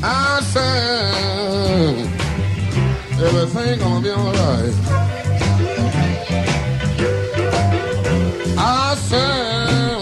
[0.00, 2.06] I said
[3.20, 4.74] everything gonna be alright.
[8.56, 9.98] I said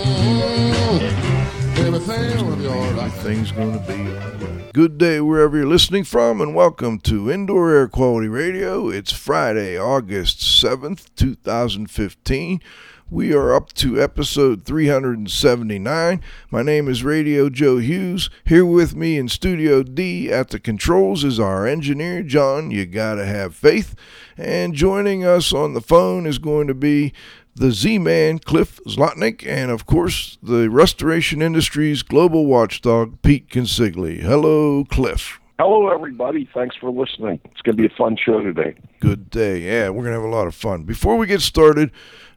[1.78, 3.10] everything gonna be alright.
[3.10, 4.72] Everything's gonna be alright.
[4.74, 8.90] Good day wherever you're listening from, and welcome to Indoor Air Quality Radio.
[8.90, 12.60] It's Friday, August 7th, 2015.
[13.08, 16.20] We are up to episode 379.
[16.50, 18.30] My name is Radio Joe Hughes.
[18.44, 22.72] Here with me in Studio D at the controls is our engineer, John.
[22.72, 23.94] You gotta have faith.
[24.36, 27.12] And joining us on the phone is going to be
[27.54, 34.18] the Z Man, Cliff Zlotnick, and of course, the restoration industry's global watchdog, Pete Consigli.
[34.18, 35.38] Hello, Cliff.
[35.58, 36.46] Hello, everybody.
[36.52, 37.40] Thanks for listening.
[37.46, 38.74] It's going to be a fun show today.
[39.00, 39.60] Good day.
[39.60, 40.82] Yeah, we're going to have a lot of fun.
[40.82, 41.92] Before we get started,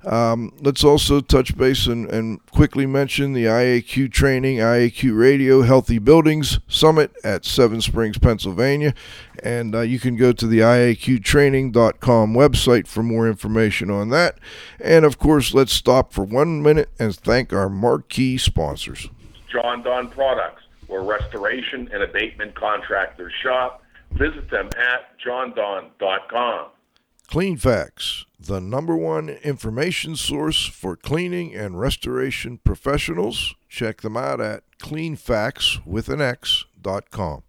[0.05, 5.99] um, let's also touch base and, and, quickly mention the IAQ training, IAQ Radio Healthy
[5.99, 8.93] Buildings Summit at Seven Springs, Pennsylvania.
[9.43, 14.39] And uh, you can go to the IAQtraining.com website for more information on that.
[14.79, 19.09] And of course, let's stop for one minute and thank our marquee sponsors
[19.51, 23.83] Jon-Don Products, where restoration and abatement contractors shop.
[24.11, 25.17] Visit them at
[27.29, 27.29] jondon.com.
[27.29, 33.53] Cleanfax, the number one information source for cleaning and restoration professionals.
[33.67, 37.43] Check them out at cleanfax.com.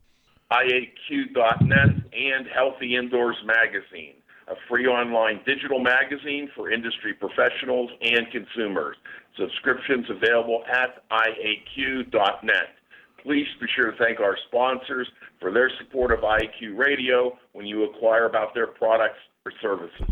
[0.52, 4.14] IAQ.net and Healthy Indoors Magazine,
[4.48, 8.96] a free online digital magazine for industry professionals and consumers.
[9.38, 12.74] Subscriptions available at IAQ.net.
[13.22, 15.06] Please be sure to thank our sponsors
[15.40, 19.20] for their support of IAQ Radio when you acquire about their products
[19.60, 20.10] services.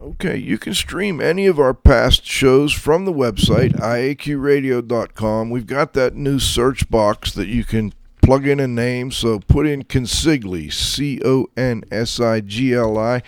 [0.00, 5.50] Okay, you can stream any of our past shows from the website, iaqradio.com.
[5.50, 9.10] We've got that new search box that you can plug in a name.
[9.10, 13.22] So put in Consigli, C O N S I G L I.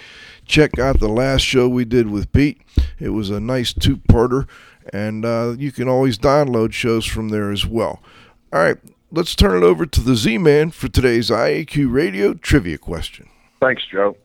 [0.44, 2.60] Check out the last show we did with Pete.
[3.00, 4.46] It was a nice two parter,
[4.92, 8.00] and uh, you can always download shows from there as well.
[8.52, 8.76] All right,
[9.10, 13.28] let's turn it over to the Z Man for today's IAQ Radio trivia question.
[13.60, 14.16] Thanks, Joe.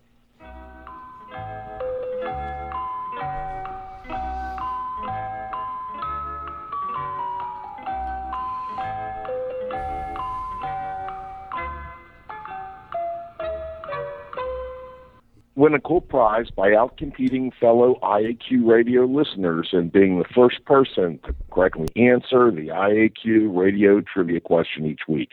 [15.55, 21.19] Win a cool prize by outcompeting fellow IAQ radio listeners and being the first person
[21.25, 25.31] to correctly answer the IAQ radio trivia question each week.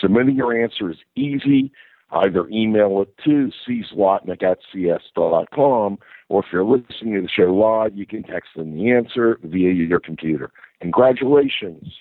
[0.00, 1.70] Submitting your answer is easy.
[2.10, 5.98] Either email it to czlotnick at cs.com,
[6.30, 9.72] or if you're listening to the show live, you can text in the answer via
[9.72, 10.50] your computer.
[10.80, 11.92] Congratulations.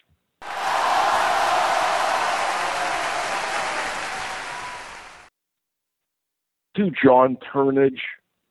[6.77, 8.01] To John Turnage,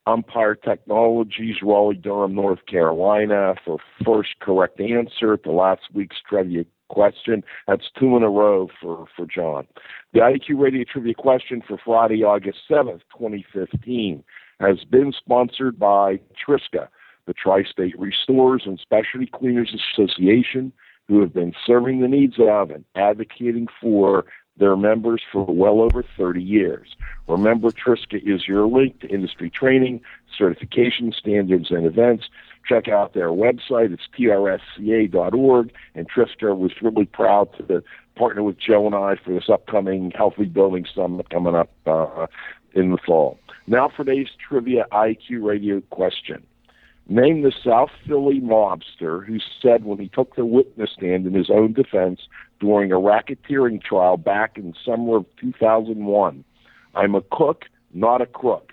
[0.08, 7.44] Umpire Technologies, Raleigh, Durham, North Carolina, for first correct answer to last week's trivia question.
[7.68, 9.68] That's two in a row for, for John.
[10.12, 14.24] The IAQ Radio Trivia question for Friday, August 7th, 2015,
[14.58, 16.88] has been sponsored by Triska,
[17.28, 20.72] the Tri State Restorers and Specialty Cleaners Association,
[21.06, 24.24] who have been serving the needs of and advocating for
[24.58, 26.96] their members for well over 30 years.
[27.28, 30.00] Remember, Triska is your link to industry training,
[30.36, 32.28] certification standards, and events.
[32.66, 33.92] Check out their website.
[33.92, 35.72] It's trsca.org.
[35.94, 37.82] And Triska was really proud to
[38.16, 42.26] partner with Joe and I for this upcoming Healthy Building Summit coming up uh,
[42.72, 43.38] in the fall.
[43.66, 46.44] Now for today's Trivia IAQ Radio question.
[47.08, 51.50] Name the South Philly mobster who said when he took the witness stand in his
[51.50, 52.22] own defense
[52.58, 56.44] during a racketeering trial back in summer of 2001.
[56.96, 58.72] I'm a cook, not a crook,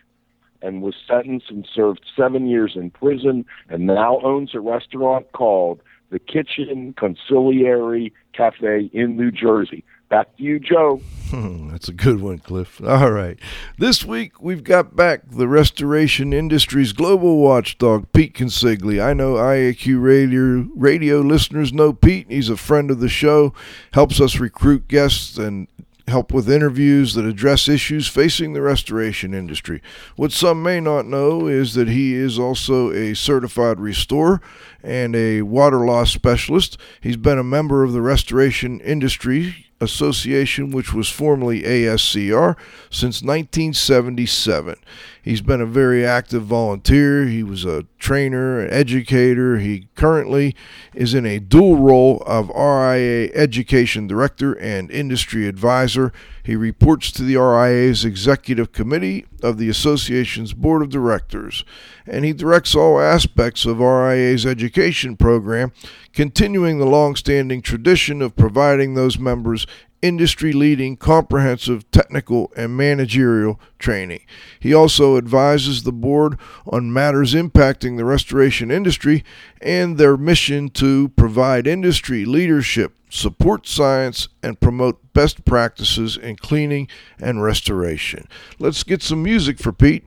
[0.64, 5.82] and was sentenced and served seven years in prison and now owns a restaurant called
[6.14, 9.84] the Kitchen Consigliere Cafe in New Jersey.
[10.10, 11.02] Back to you, Joe.
[11.32, 12.80] Hmm, that's a good one, Cliff.
[12.86, 13.40] All right.
[13.80, 19.04] This week, we've got back the restoration industry's global watchdog, Pete Consigli.
[19.04, 22.28] I know IAQ radio, radio listeners know Pete.
[22.30, 23.56] He's a friend of the show,
[23.94, 25.68] helps us recruit guests and
[26.08, 29.82] help with interviews that address issues facing the restoration industry.
[30.16, 34.42] What some may not know is that he is also a certified restorer
[34.84, 36.78] and a water loss specialist.
[37.02, 42.56] He's been a member of the restoration industry Association, which was formerly ASCR,
[42.90, 44.76] since 1977.
[45.24, 47.26] He's been a very active volunteer.
[47.26, 49.58] He was a trainer, an educator.
[49.58, 50.54] He currently
[50.94, 56.12] is in a dual role of RIA Education Director and Industry Advisor.
[56.44, 61.64] He reports to the RIA's Executive Committee of the Association's Board of Directors,
[62.06, 65.72] and he directs all aspects of RIA's education program,
[66.12, 69.66] continuing the long-standing tradition of providing those members
[70.04, 74.20] industry leading comprehensive technical and managerial training.
[74.60, 79.24] He also advises the board on matters impacting the restoration industry
[79.62, 86.90] and their mission to provide industry leadership, support science, and promote best practices in cleaning
[87.18, 88.28] and restoration.
[88.60, 90.06] Let's get some music for Pete.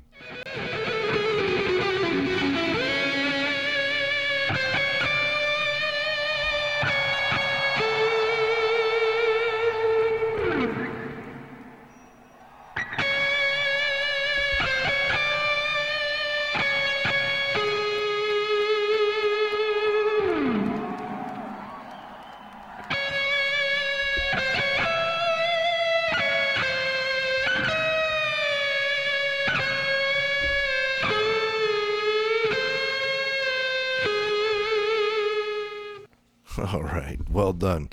[37.66, 37.88] Done.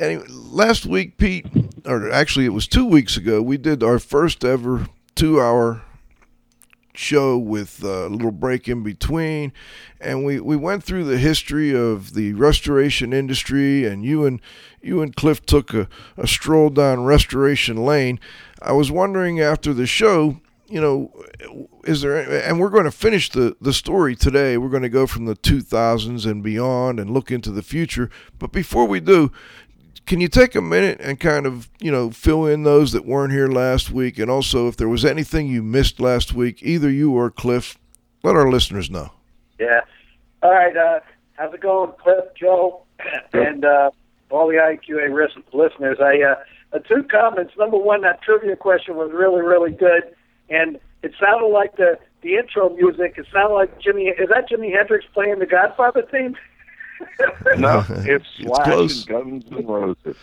[0.00, 1.46] Anyway, last week, Pete,
[1.86, 5.82] or actually it was two weeks ago, we did our first ever two-hour
[6.96, 9.52] show with a little break in between,
[10.00, 14.40] and we, we went through the history of the restoration industry, and you and
[14.82, 18.18] you and Cliff took a, a stroll down restoration lane.
[18.60, 21.12] I was wondering after the show, you know,
[21.84, 24.56] is there, and we're going to finish the, the story today.
[24.56, 28.10] We're going to go from the 2000s and beyond and look into the future.
[28.38, 29.30] But before we do,
[30.06, 33.32] can you take a minute and kind of, you know, fill in those that weren't
[33.32, 34.18] here last week?
[34.18, 37.78] And also, if there was anything you missed last week, either you or Cliff,
[38.22, 39.12] let our listeners know.
[39.58, 39.80] Yeah.
[40.42, 40.76] All right.
[40.76, 41.00] Uh,
[41.34, 42.84] how's it going, Cliff, Joe,
[43.32, 43.90] and uh,
[44.30, 45.12] all the IQA
[45.52, 45.98] listeners?
[46.00, 47.52] I uh, two comments.
[47.58, 50.14] Number one, that trivia question was really, really good,
[50.48, 53.14] and it sounded like the the intro music.
[53.18, 54.04] It sounded like Jimmy.
[54.04, 56.36] Is that Jimi Hendrix playing the Godfather theme?
[57.58, 59.06] No, it's It's Slash close.
[59.06, 60.16] and Guns N' Roses.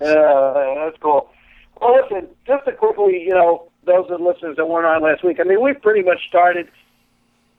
[0.00, 1.28] Uh, that's cool.
[1.80, 5.22] Well, listen, just to quickly, you know, those of the listeners that weren't on last
[5.22, 6.66] week, I mean, we've pretty much started,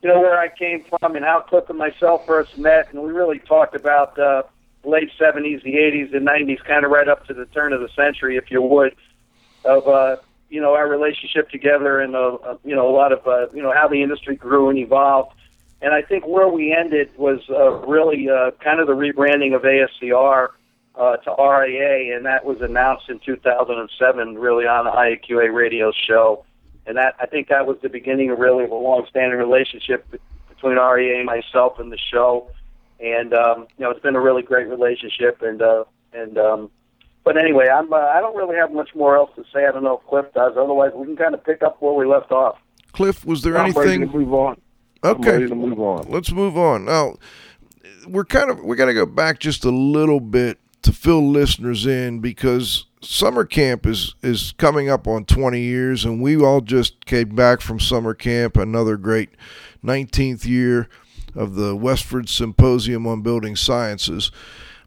[0.01, 3.11] you know, where I came from and how Cliff and myself first met, and we
[3.11, 4.43] really talked about uh,
[4.83, 7.89] late 70s, the 80s, and 90s, kind of right up to the turn of the
[7.95, 8.95] century, if you would,
[9.63, 10.17] of, uh,
[10.55, 13.61] you know, our relationship together and, uh, uh, you know, a lot of, uh, you
[13.61, 15.35] know, how the industry grew and evolved.
[15.81, 19.63] And I think where we ended was uh, really uh, kind of the rebranding of
[19.63, 20.47] ASCR
[20.95, 26.45] uh, to RIA, and that was announced in 2007, really on the IAQA radio show.
[26.87, 30.09] And that I think that was the beginning of really of a long-standing relationship
[30.47, 32.49] between RIA and myself and the show.
[33.01, 35.41] And um, you know, it's been a really great relationship.
[35.41, 36.71] And uh, and um,
[37.25, 39.65] but anyway, I'm uh, I don't really have much more else to say.
[39.65, 40.53] I don't know if Cliff does.
[40.57, 42.57] Otherwise, we can kind of pick up where we left off.
[42.93, 44.11] Cliff, was there I'm ready anything?
[44.11, 44.61] to move on.
[45.03, 45.31] I'm Okay.
[45.33, 46.05] ready to move on.
[46.09, 46.85] let's move on.
[46.85, 47.15] Now,
[48.07, 51.85] we're kind of we got to go back just a little bit to fill listeners
[51.85, 57.05] in because summer camp is is coming up on 20 years, and we all just
[57.05, 59.29] came back from summer camp, another great
[59.83, 60.87] 19th year
[61.35, 64.31] of the Westford Symposium on Building Sciences.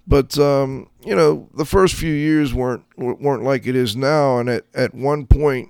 [0.09, 4.49] But um, you know, the first few years weren't weren't like it is now, and
[4.49, 5.69] at at one point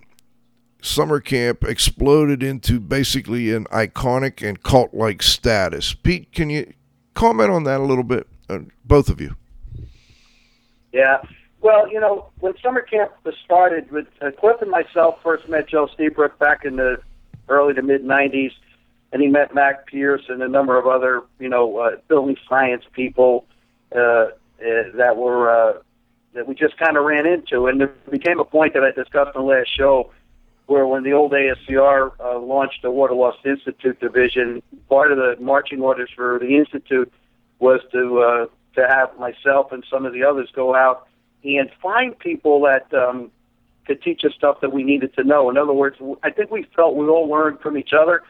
[0.81, 5.93] summer camp exploded into basically an iconic and cult like status.
[5.93, 6.73] Pete, can you
[7.15, 8.29] comment on that a little bit?
[8.49, 9.35] Uh, both of you.
[10.93, 11.21] Yeah.
[11.61, 15.69] Well, you know, when summer camp was started, with uh, Cliff and myself first met
[15.69, 16.99] Joe Lstiburek back in the
[17.49, 18.53] early to mid '90s,
[19.13, 22.85] and he met Mac Pierce and a number of other, you know, uh, building science
[22.93, 23.45] people
[23.95, 24.29] uh, uh,
[24.95, 25.79] that were uh,
[26.35, 29.35] that we just kind of ran into, and there became a point that I discussed
[29.37, 30.11] on the last show,
[30.67, 35.37] where when the old ASCR uh, launched the Water Loss Institute division, part of the
[35.41, 37.13] marching orders for the institute
[37.59, 41.09] was to uh, to have myself and some of the others go out
[41.45, 43.31] and find people that um,
[43.87, 45.51] could teach us stuff that we needed to know.
[45.51, 48.23] In other words, I think we felt we all learned from each other,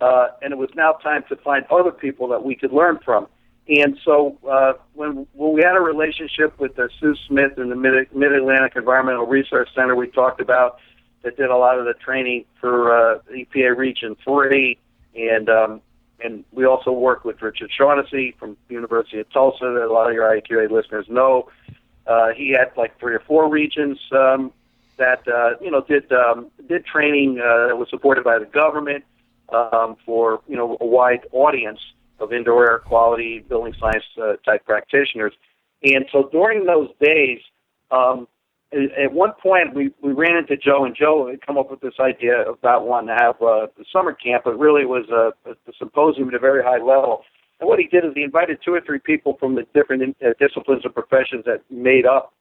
[0.00, 3.28] uh, and it was now time to find other people that we could learn from.
[3.68, 7.76] And so uh, when when we had a relationship with uh, Sue Smith in the
[7.76, 10.78] Mid Atlantic Environmental Research Center, we talked about
[11.22, 14.78] that did a lot of the training for uh, EPA Region Three,
[15.14, 15.82] and um,
[16.24, 20.14] and we also worked with Richard Shaughnessy from University of Tulsa that a lot of
[20.14, 21.50] your IQA listeners know.
[22.06, 24.50] Uh, he had like three or four regions um,
[24.96, 29.04] that uh, you know did um, did training uh, that was supported by the government
[29.50, 31.80] um, for you know a wide audience
[32.20, 35.32] of indoor air quality building science uh, type practitioners.
[35.82, 37.38] And so during those days,
[37.90, 38.26] um,
[38.72, 41.94] at one point we, we ran into Joe, and Joe had come up with this
[42.00, 46.28] idea about wanting to have uh, a summer camp, but really was a, a symposium
[46.28, 47.22] at a very high level.
[47.60, 50.28] And what he did is he invited two or three people from the different uh,
[50.38, 52.34] disciplines and professions that made up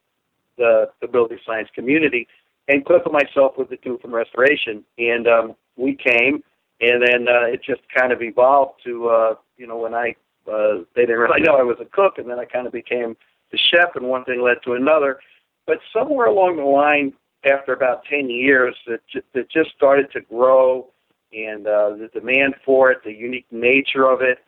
[0.57, 2.27] the, the building science community,
[2.67, 4.83] and Cliff and myself were the two from restoration.
[4.97, 6.43] And um, we came,
[6.81, 10.15] and then uh, it just kind of evolved to, uh, you know, when I,
[10.51, 13.17] uh, they didn't really know I was a cook, and then I kind of became
[13.51, 15.19] the chef, and one thing led to another
[15.67, 17.13] but somewhere along the line,
[17.45, 19.01] after about 10 years, it,
[19.33, 20.87] it just started to grow,
[21.31, 24.39] and uh, the demand for it, the unique nature of it,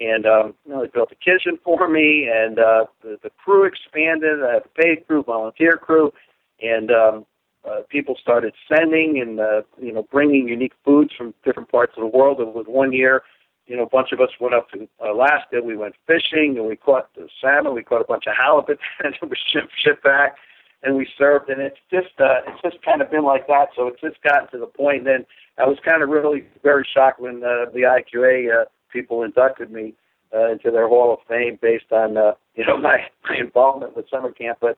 [0.00, 3.64] and um, you know, they built a kitchen for me, and uh, the, the crew
[3.64, 4.42] expanded.
[4.42, 6.12] I have a paid crew, volunteer crew,
[6.60, 7.26] and um,
[7.64, 12.02] uh, people started sending and uh, you know bringing unique foods from different parts of
[12.02, 12.40] the world.
[12.40, 13.22] It was one year,
[13.68, 15.60] you know, a bunch of us went up to Alaska.
[15.62, 17.74] We went fishing, and we caught the salmon.
[17.74, 20.36] We caught a bunch of halibut, and it was shipped shipped back
[20.82, 23.68] and we served, and it's just uh, it's just kind of been like that.
[23.74, 25.04] So it's just gotten to the point.
[25.04, 25.26] Then
[25.58, 29.94] I was kind of really very shocked when uh, the IQA uh, people inducted me
[30.34, 32.98] uh, into their Hall of Fame based on uh, you know my,
[33.28, 34.58] my involvement with summer camp.
[34.60, 34.76] But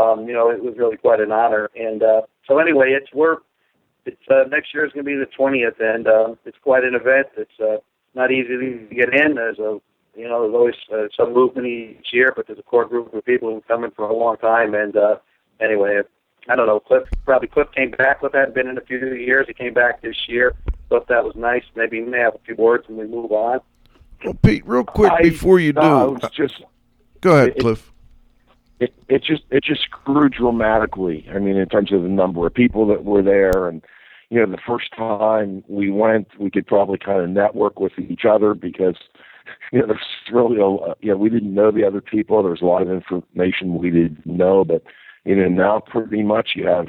[0.00, 1.70] um, you know it was really quite an honor.
[1.76, 3.38] And uh, so anyway, it's we're
[4.06, 6.94] it's uh, next year is going to be the 20th, and uh, it's quite an
[6.94, 7.28] event.
[7.36, 7.76] It's uh,
[8.14, 9.34] not easy to get in.
[9.34, 9.80] There's a
[10.16, 13.24] you know there's always uh, some movement each year, but there's a core group of
[13.24, 15.16] people who've come in for a long time, and uh,
[15.60, 16.00] anyway,
[16.48, 16.80] I don't know.
[16.80, 18.20] Cliff probably Cliff came back.
[18.20, 19.46] Cliff hadn't been in a few years.
[19.46, 20.54] He came back this year.
[20.88, 21.64] Thought that was nice.
[21.74, 23.60] Maybe he may have a few words and we move on.
[24.24, 26.62] Well, Pete, real quick I, before you do, no, it's just
[27.20, 27.92] go ahead, it, Cliff.
[28.80, 31.26] It it just it just grew dramatically.
[31.34, 33.82] I mean, in terms of the number of people that were there, and
[34.34, 38.24] you know, the first time we went, we could probably kind of network with each
[38.28, 38.96] other because
[39.72, 40.00] you know, there's
[40.32, 42.42] really a you know we didn't know the other people.
[42.42, 44.82] There was a lot of information we didn't know, but
[45.24, 46.88] you know, now pretty much you have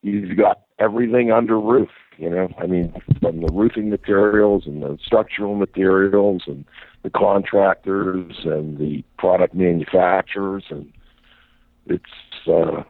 [0.00, 1.90] you've got everything under roof.
[2.16, 6.64] You know, I mean, from the roofing materials and the structural materials and
[7.02, 10.90] the contractors and the product manufacturers, and
[11.84, 12.04] it's
[12.48, 12.82] uh,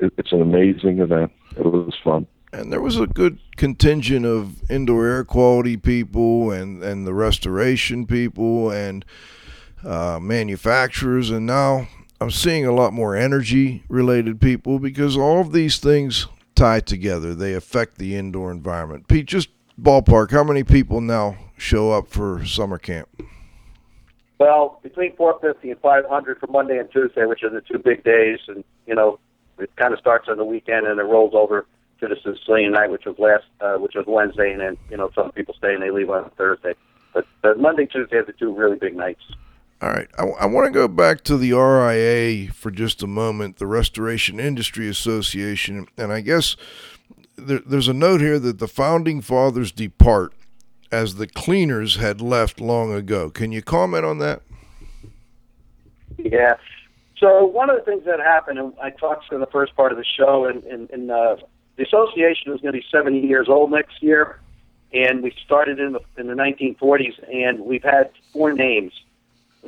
[0.00, 1.30] it, it's an amazing event.
[1.56, 2.26] It was fun.
[2.56, 8.06] And there was a good contingent of indoor air quality people and, and the restoration
[8.06, 9.04] people and
[9.84, 11.30] uh, manufacturers.
[11.30, 11.86] And now
[12.18, 17.34] I'm seeing a lot more energy related people because all of these things tie together.
[17.34, 19.06] They affect the indoor environment.
[19.06, 23.08] Pete, just ballpark, how many people now show up for summer camp?
[24.38, 28.38] Well, between 450 and 500 for Monday and Tuesday, which are the two big days,
[28.48, 29.18] and you know,
[29.58, 31.66] it kind of starts on the weekend and it rolls over
[32.00, 35.10] to the Sicilian night, which was last, uh, which was Wednesday, and then you know
[35.14, 36.74] some people stay and they leave on Thursday.
[37.14, 39.22] But, but Monday, Tuesday are the two really big nights.
[39.80, 40.08] All right.
[40.18, 44.40] I, I want to go back to the RIA for just a moment, the Restoration
[44.40, 45.86] Industry Association.
[45.96, 46.56] And I guess
[47.36, 50.32] there, there's a note here that the founding fathers depart
[50.90, 53.28] as the cleaners had left long ago.
[53.30, 54.42] Can you comment on that?
[56.18, 56.56] Yeah.
[57.18, 59.98] So one of the things that happened, and I talked in the first part of
[59.98, 61.36] the show, and, and, and uh,
[61.76, 64.40] the association is going to be 70 years old next year,
[64.92, 68.92] and we started in the in the 1940s, and we've had four names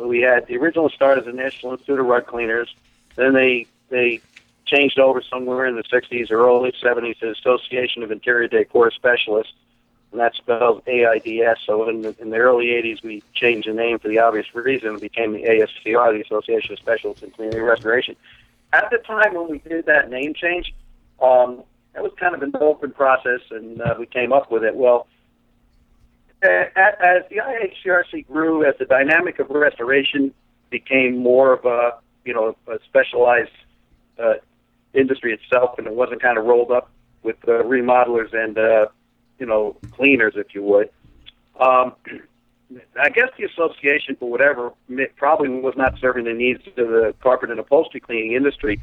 [0.06, 2.74] we had the original start as the National Institute of Rug Cleaners.
[3.16, 4.20] Then they they
[4.66, 8.90] changed over somewhere in the 60s or early 70s to the Association of Interior Decor
[8.90, 9.54] Specialists,
[10.12, 11.60] and that's spelled AIDS.
[11.64, 14.96] So in the, in the early 80s, we changed the name for the obvious reason.
[14.96, 18.14] It became the ASCR, the Association of Specialists in Cleaning and Restoration.
[18.74, 20.74] At the time when we did that name change,
[21.22, 21.62] um,
[21.98, 24.76] that was kind of an open process, and uh, we came up with it.
[24.76, 25.08] Well,
[26.44, 30.32] as the IICRC grew, as the dynamic of restoration
[30.70, 33.50] became more of a you know a specialized
[34.16, 34.34] uh,
[34.94, 36.88] industry itself, and it wasn't kind of rolled up
[37.24, 38.86] with uh, remodelers and uh,
[39.40, 40.90] you know cleaners, if you would.
[41.58, 41.94] Um,
[43.00, 44.72] I guess the association, for whatever,
[45.16, 48.80] probably was not serving the needs of the carpet and upholstery cleaning industry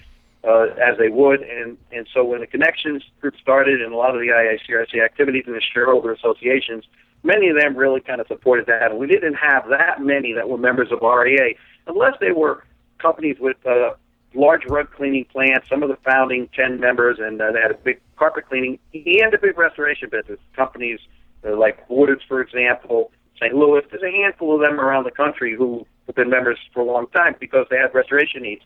[0.48, 4.16] uh, as they would, and and so when the connections group started, and a lot
[4.16, 6.86] of the IICRC activities and the shareholder associations
[7.26, 8.92] many of them really kind of supported that.
[8.92, 11.56] And we didn't have that many that were members of RIA,
[11.88, 12.64] unless they were
[13.00, 13.96] companies with uh,
[14.34, 17.78] large rug cleaning plants, some of the founding 10 members, and uh, they had a
[17.78, 20.40] big carpet cleaning and a big restoration business.
[20.56, 21.00] Companies
[21.46, 23.12] uh, like Woodard's, for example,
[23.42, 23.54] St.
[23.54, 26.86] Louis, there's a handful of them around the country who have been members for a
[26.86, 28.62] long time because they had restoration needs.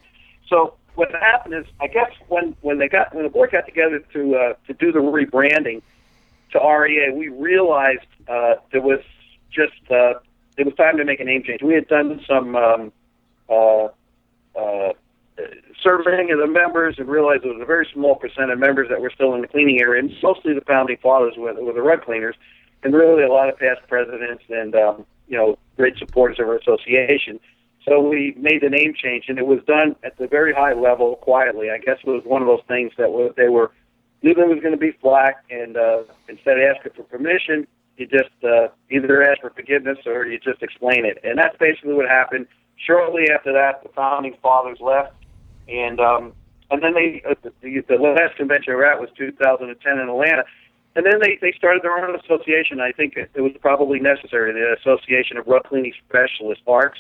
[0.48, 4.00] So what happened is, I guess when when they got when the board got together
[4.14, 5.82] to uh, to do the rebranding
[6.52, 9.00] to RIA, we realized uh, there was
[9.50, 10.16] just uh,
[10.58, 11.62] it was time to make a name change.
[11.64, 12.92] We had done some um,
[13.50, 13.88] uh,
[14.56, 14.94] uh,
[15.82, 19.00] surveying of the members and realized there was a very small percent of members that
[19.00, 22.04] were still in the cleaning area, and mostly the founding fathers were, were the rug
[22.04, 22.36] cleaners,
[22.84, 26.58] and really a lot of past presidents and um, you know great supporters of our
[26.58, 27.40] association.
[27.88, 31.16] So we made the name change, and it was done at the very high level,
[31.16, 31.70] quietly.
[31.72, 33.72] I guess it was one of those things that was, they were
[34.22, 37.66] knew there was going to be flack, and uh, instead of asking for permission,
[37.98, 41.20] you just uh, either ask for forgiveness or you just explain it.
[41.24, 42.48] And that's basically what happened.
[42.76, 45.14] Shortly after that, the founding fathers left,
[45.68, 46.34] and um,
[46.72, 50.44] and then they uh, the, the last convention we were at was 2010 in Atlanta.
[50.96, 52.80] And then they, they started their own association.
[52.80, 57.00] I think it, it was probably necessary, the Association of Rug Cleaning Specialists, ARCS.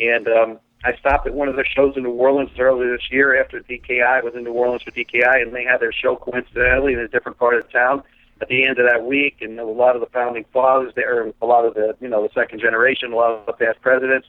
[0.00, 3.40] And um, I stopped at one of their shows in New Orleans earlier this year
[3.40, 6.98] after DKI was in New Orleans for DKI, and they had their show coincidentally in
[6.98, 8.02] a different part of the town
[8.40, 9.36] at the end of that week.
[9.40, 12.32] And a lot of the founding fathers there, a lot of the you know the
[12.34, 14.26] second generation, a lot of the past presidents.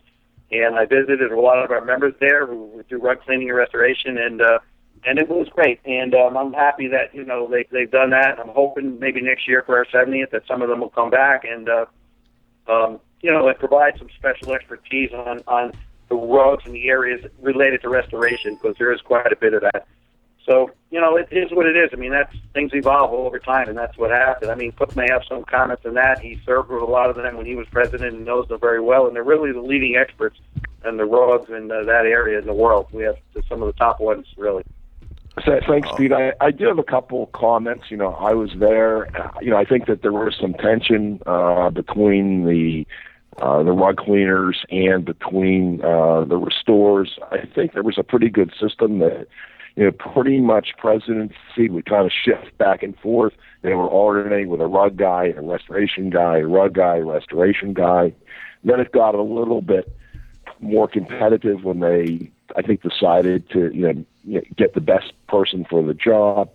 [0.51, 4.19] And I visited a lot of our members there who do rug cleaning and restoration,
[4.19, 4.59] and uh,
[5.05, 5.79] and it was great.
[5.85, 8.39] And um, I'm happy that you know they they've done that.
[8.39, 11.43] I'm hoping maybe next year for our 70th that some of them will come back
[11.45, 11.85] and uh,
[12.67, 15.71] um, you know and provide some special expertise on on
[16.09, 19.61] the rugs and the areas related to restoration because there is quite a bit of
[19.61, 19.87] that.
[20.45, 21.89] So you know it is what it is.
[21.93, 24.51] I mean that's things evolve over time, and that's what happened.
[24.51, 26.19] I mean Cook may have some comments on that.
[26.19, 28.81] He served with a lot of them when he was president and knows them very
[28.81, 30.37] well, and they're really the leading experts
[30.85, 32.87] in the rugs in uh, that area in the world.
[32.91, 33.15] We have
[33.47, 34.63] some of the top ones really.
[35.45, 36.13] So, thanks, Pete.
[36.13, 37.85] I, I do have a couple comments.
[37.89, 39.07] You know, I was there.
[39.19, 42.85] Uh, you know, I think that there was some tension uh, between the
[43.41, 47.17] uh, the rug cleaners and between uh, the restores.
[47.31, 49.27] I think there was a pretty good system that,
[49.75, 53.33] you know, pretty much presidency would kind of shift back and forth.
[53.61, 57.05] They were alternating with a rug guy, and a restoration guy, a rug guy, a
[57.05, 58.13] restoration guy.
[58.63, 59.91] Then it got a little bit
[60.59, 65.83] more competitive when they, I think, decided to, you know, get the best person for
[65.83, 66.49] the job.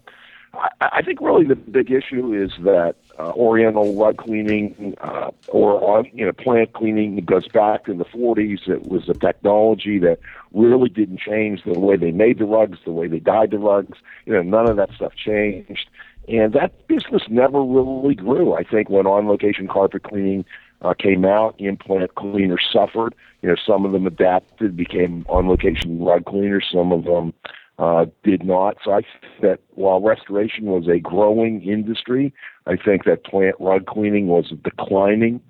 [0.55, 5.99] I, I think really the big issue is that uh, Oriental rug cleaning uh, or
[5.99, 8.69] uh, you know plant cleaning goes back in the 40s.
[8.69, 10.19] It was a technology that
[10.53, 13.99] really didn't change the way they made the rugs, the way they dyed the rugs.
[14.25, 15.89] You know, none of that stuff changed,
[16.29, 18.55] and that business never really grew.
[18.55, 20.45] I think when on-location carpet cleaning
[20.83, 23.15] uh, came out, implant cleaners suffered.
[23.43, 26.67] You know, some of them adapted, became on-location rug cleaners.
[26.73, 27.33] Some of them
[27.79, 28.77] uh, did not.
[28.85, 32.33] So I think that while restoration was a growing industry,
[32.67, 35.41] I think that plant rug cleaning was a declining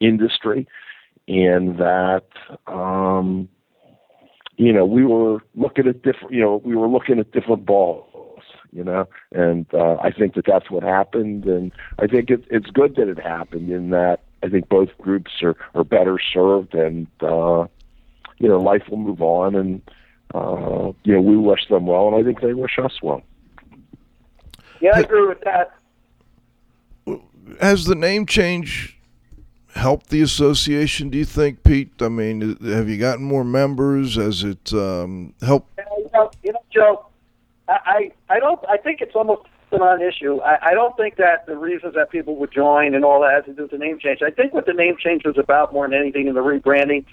[0.00, 0.66] industry,
[1.26, 2.26] and that
[2.66, 3.48] um,
[4.56, 6.32] you know we were looking at different.
[6.32, 8.04] You know, we were looking at different balls.
[8.70, 12.70] You know, and uh, I think that that's what happened, and I think it, it's
[12.70, 13.70] good that it happened.
[13.70, 17.66] In that, I think both groups are are better served, and uh,
[18.36, 19.80] you know, life will move on, and
[20.34, 23.22] uh, you know, we wish them well, and I think they wish us well.
[24.80, 25.74] Yeah, I agree with that.
[27.60, 28.98] Has the name change
[29.74, 31.08] helped the association?
[31.08, 31.92] Do you think, Pete?
[32.00, 34.16] I mean, have you gotten more members?
[34.16, 35.78] Has it um, helped?
[35.78, 37.06] You know, you know, Joe,
[37.68, 38.60] I, I, I don't.
[38.68, 40.40] I think it's almost a non-issue.
[40.40, 43.44] I, I don't think that the reasons that people would join and all that has
[43.46, 44.20] to do with the name change.
[44.22, 47.04] I think what the name change was about more than anything in the rebranding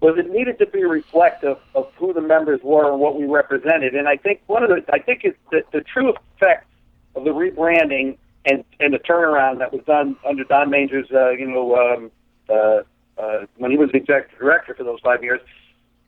[0.00, 3.94] was it needed to be reflective of who the members were and what we represented.
[3.94, 6.66] And I think one of the I think it's the, the true effect
[7.14, 11.46] of the rebranding and and the turnaround that was done under Don Mainger's uh, you
[11.46, 12.10] know um,
[12.48, 12.82] uh,
[13.20, 15.40] uh, when he was the executive director for those five years.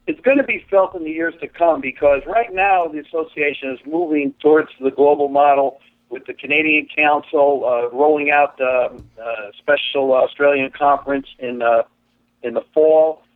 [0.07, 3.71] It's going to be felt in the years to come because right now the association
[3.71, 9.51] is moving towards the global model with the Canadian Council uh, rolling out the uh,
[9.59, 11.83] special Australian conference in uh,
[12.43, 13.30] in the fall um,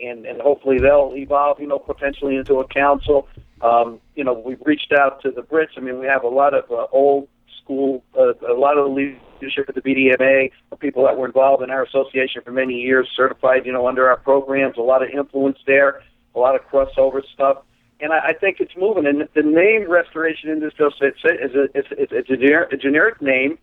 [0.00, 3.28] and and hopefully they'll evolve, you know, potentially into a council.
[3.60, 5.76] Um, you know, we've reached out to the Brits.
[5.76, 7.28] I mean, we have a lot of uh, old
[7.62, 11.70] school, uh, a lot of the leadership at the BDMA, people that were involved in
[11.70, 14.76] our association for many years, certified, you know, under our programs.
[14.76, 16.02] A lot of influence there,
[16.34, 17.58] a lot of crossover stuff.
[18.00, 19.06] And I, I think it's moving.
[19.06, 23.58] And the name Restoration Industry it's, it's, a, it's, it's a, generic, a generic name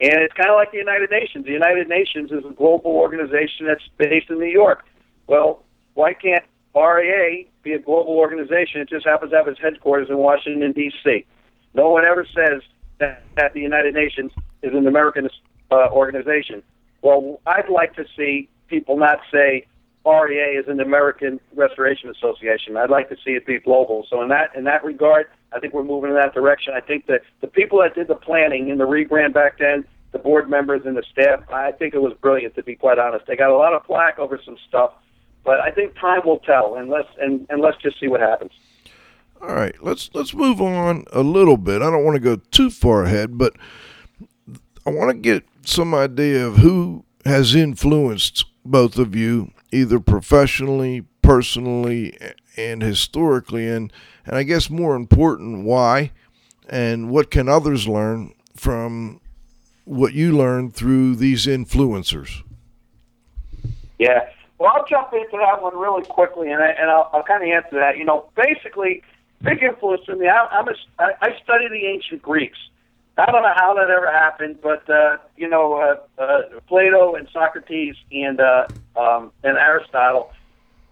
[0.00, 1.44] and it's kind of like the United Nations.
[1.44, 4.84] The United Nations is a global organization that's based in New York.
[5.30, 5.62] Well,
[5.94, 6.42] why can't
[6.74, 8.80] RIA be a global organization?
[8.80, 11.24] It just happens to have its headquarters in Washington, D.C.
[11.72, 12.62] No one ever says
[12.98, 14.32] that, that the United Nations
[14.64, 15.28] is an American
[15.70, 16.64] uh, organization.
[17.02, 19.66] Well, I'd like to see people not say
[20.04, 22.76] RIA is an American Restoration Association.
[22.76, 24.04] I'd like to see it be global.
[24.10, 26.74] So in that in that regard, I think we're moving in that direction.
[26.76, 30.18] I think that the people that did the planning and the rebrand back then, the
[30.18, 33.26] board members and the staff, I think it was brilliant to be quite honest.
[33.28, 34.94] They got a lot of flack over some stuff,
[35.44, 38.52] but I think time will tell, and let's and, and let's just see what happens.
[39.40, 41.82] All right, let's let's move on a little bit.
[41.82, 43.54] I don't want to go too far ahead, but
[44.86, 51.06] I want to get some idea of who has influenced both of you, either professionally,
[51.22, 52.16] personally,
[52.56, 53.92] and historically, and
[54.26, 56.12] and I guess more important, why,
[56.68, 59.20] and what can others learn from
[59.84, 62.42] what you learned through these influencers.
[63.98, 64.28] Yeah.
[64.60, 67.48] Well, I'll jump into that one really quickly, and I, and I'll, I'll kind of
[67.48, 67.96] answer that.
[67.96, 69.02] You know, basically,
[69.42, 70.28] big influence for me.
[70.28, 72.58] I, I'm a, I, study the ancient Greeks.
[73.16, 77.26] I don't know how that ever happened, but uh, you know, uh, uh, Plato and
[77.32, 80.30] Socrates and uh, um, and Aristotle.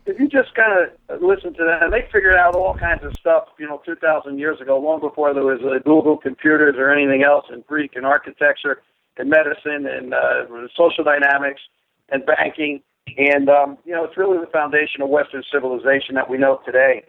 [0.06, 3.48] If you just kind of listen to them, they figured out all kinds of stuff.
[3.58, 7.44] You know, 2,000 years ago, long before there was uh, Google computers or anything else
[7.52, 8.80] in Greek and architecture
[9.18, 11.60] and medicine and uh, social dynamics
[12.08, 12.80] and banking.
[13.16, 17.04] And um, you know, it's really the foundation of Western civilization that we know today.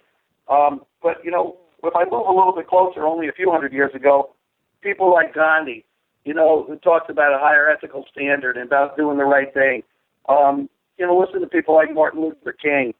[0.47, 3.73] Um, but you know, if I move a little bit closer, only a few hundred
[3.73, 4.33] years ago,
[4.81, 5.85] people like Gandhi,
[6.25, 9.83] you know, who talked about a higher ethical standard and about doing the right thing.
[10.27, 12.93] Um, you know, listen to people like Martin Luther King.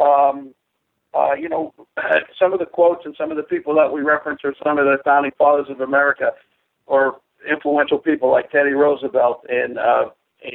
[0.00, 0.54] Um,
[1.14, 1.72] uh, you know,
[2.38, 4.84] some of the quotes and some of the people that we reference are some of
[4.84, 6.32] the founding fathers of America,
[6.86, 10.10] or influential people like Teddy Roosevelt and uh,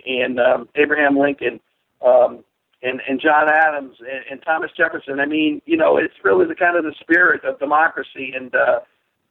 [0.05, 1.59] and um, Abraham Lincoln.
[2.05, 2.43] Um,
[2.83, 5.19] and, and John Adams and, and Thomas Jefferson.
[5.19, 8.79] I mean, you know, it's really the kind of the spirit of democracy and uh,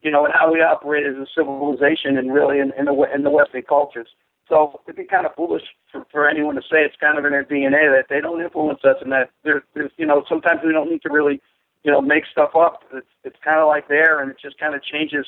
[0.03, 3.23] you know, and how we operate as a civilization and really in, in the in
[3.23, 4.09] the Western cultures.
[4.49, 7.31] So it'd be kind of foolish for, for anyone to say it's kind of in
[7.31, 10.73] their DNA that they don't influence us and that there's, there's you know, sometimes we
[10.73, 11.41] don't need to really,
[11.85, 12.83] you know, make stuff up.
[12.93, 15.27] It's it's kind of like there, and it just kind of changes,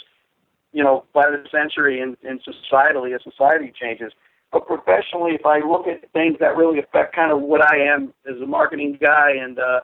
[0.73, 4.13] you know, by the century and, and societally as society changes.
[4.53, 8.13] But professionally, if I look at things that really affect kind of what I am
[8.29, 9.81] as a marketing guy and uh,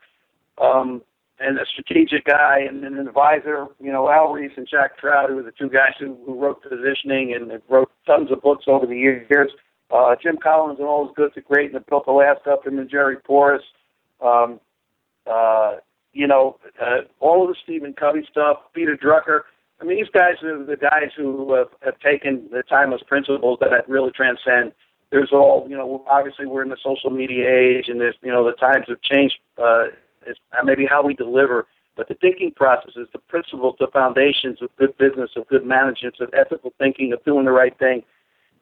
[0.62, 1.02] um,
[1.40, 5.37] and a strategic guy and an advisor, you know, Al Ries and Jack Trout, who
[5.37, 8.96] were the two guys who, who wrote positioning and wrote tons of books over the
[8.96, 9.50] years.
[9.90, 12.78] Uh, Jim Collins and all his good to great and built the last up him
[12.78, 13.62] and Jerry Porras.
[14.20, 14.61] Um,
[15.26, 15.76] uh,
[16.12, 19.42] you know, uh, all of the Stephen Covey stuff, Peter Drucker.
[19.80, 23.88] I mean, these guys are the guys who have, have taken the timeless principles that
[23.88, 24.72] really transcend.
[25.10, 28.44] There's all, you know, obviously we're in the social media age and there's, you know,
[28.44, 29.86] the times have changed uh,
[30.26, 34.96] is maybe how we deliver, but the thinking processes, the principles, the foundations of good
[34.98, 38.02] business, of good management, of ethical thinking, of doing the right thing.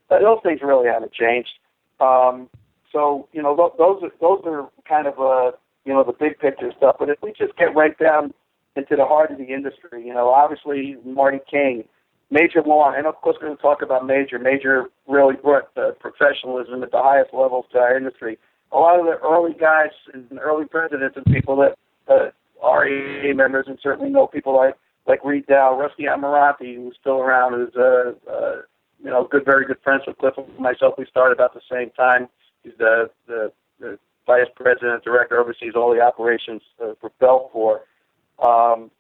[0.09, 1.51] Those things really haven't changed.
[1.99, 2.49] Um,
[2.93, 6.39] so you know, th- those are those are kind of uh, you know the big
[6.39, 6.97] picture stuff.
[6.99, 8.33] But if we just get right down
[8.77, 11.85] into the heart of the industry, you know, obviously Marty King,
[12.31, 14.39] Major Long, and of course we're going to talk about Major.
[14.39, 18.39] Major really brought uh, professionalism at the highest levels to our industry
[18.73, 21.77] a lot of the early guys and early presidents and people that
[22.09, 22.31] uh,
[22.63, 24.75] are AA members and certainly know people like
[25.07, 28.63] like Reed Dow, Rusty Amirante, who's still around, who's uh, uh,
[29.03, 30.95] you know good, very good friends with Cliff and myself.
[30.99, 32.29] We started about the same time.
[32.65, 37.81] He's the the, the vice president, director, oversees all the operations uh, for Belfor.
[38.39, 38.91] Um,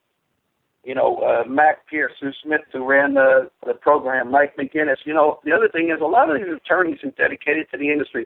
[0.84, 4.98] you know, uh, Mac Pierce, Sue Smith, who ran the, the program, Mike McGinnis.
[5.04, 7.90] You know, the other thing is a lot of these attorneys who dedicated to the
[7.90, 8.24] industry,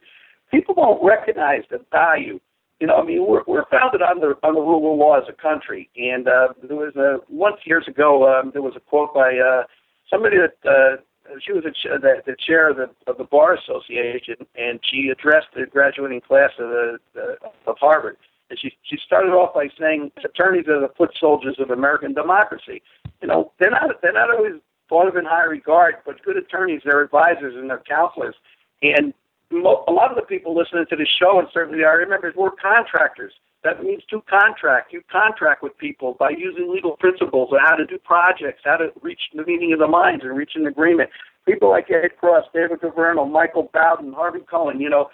[0.51, 2.39] people don't recognize the value.
[2.79, 5.29] You know, I mean, we're, we're founded on the on the rule of law as
[5.29, 9.13] a country, and uh, there was a once years ago um, there was a quote
[9.15, 9.65] by uh,
[10.09, 10.97] somebody that uh,
[11.45, 15.49] she was a the, the chair of the of the bar association, and she addressed
[15.55, 18.17] the graduating class of the, the of Harvard,
[18.51, 22.83] and she she started off by saying attorneys are the foot soldiers of American democracy.
[23.23, 26.83] You know, they're not they're not always thought of in high regard, but good attorneys,
[26.85, 28.35] they're advisors and they're counselors,
[28.83, 29.15] and
[29.53, 33.33] a lot of the people listening to the show, and certainly I remember, we're contractors.
[33.63, 34.93] That means to contract.
[34.93, 38.91] You contract with people by using legal principles on how to do projects, how to
[39.03, 41.11] reach the meeting of the minds and reach an agreement.
[41.47, 45.11] People like Ed Cross, David Governo, Michael Bowden, Harvey Cohen, you know,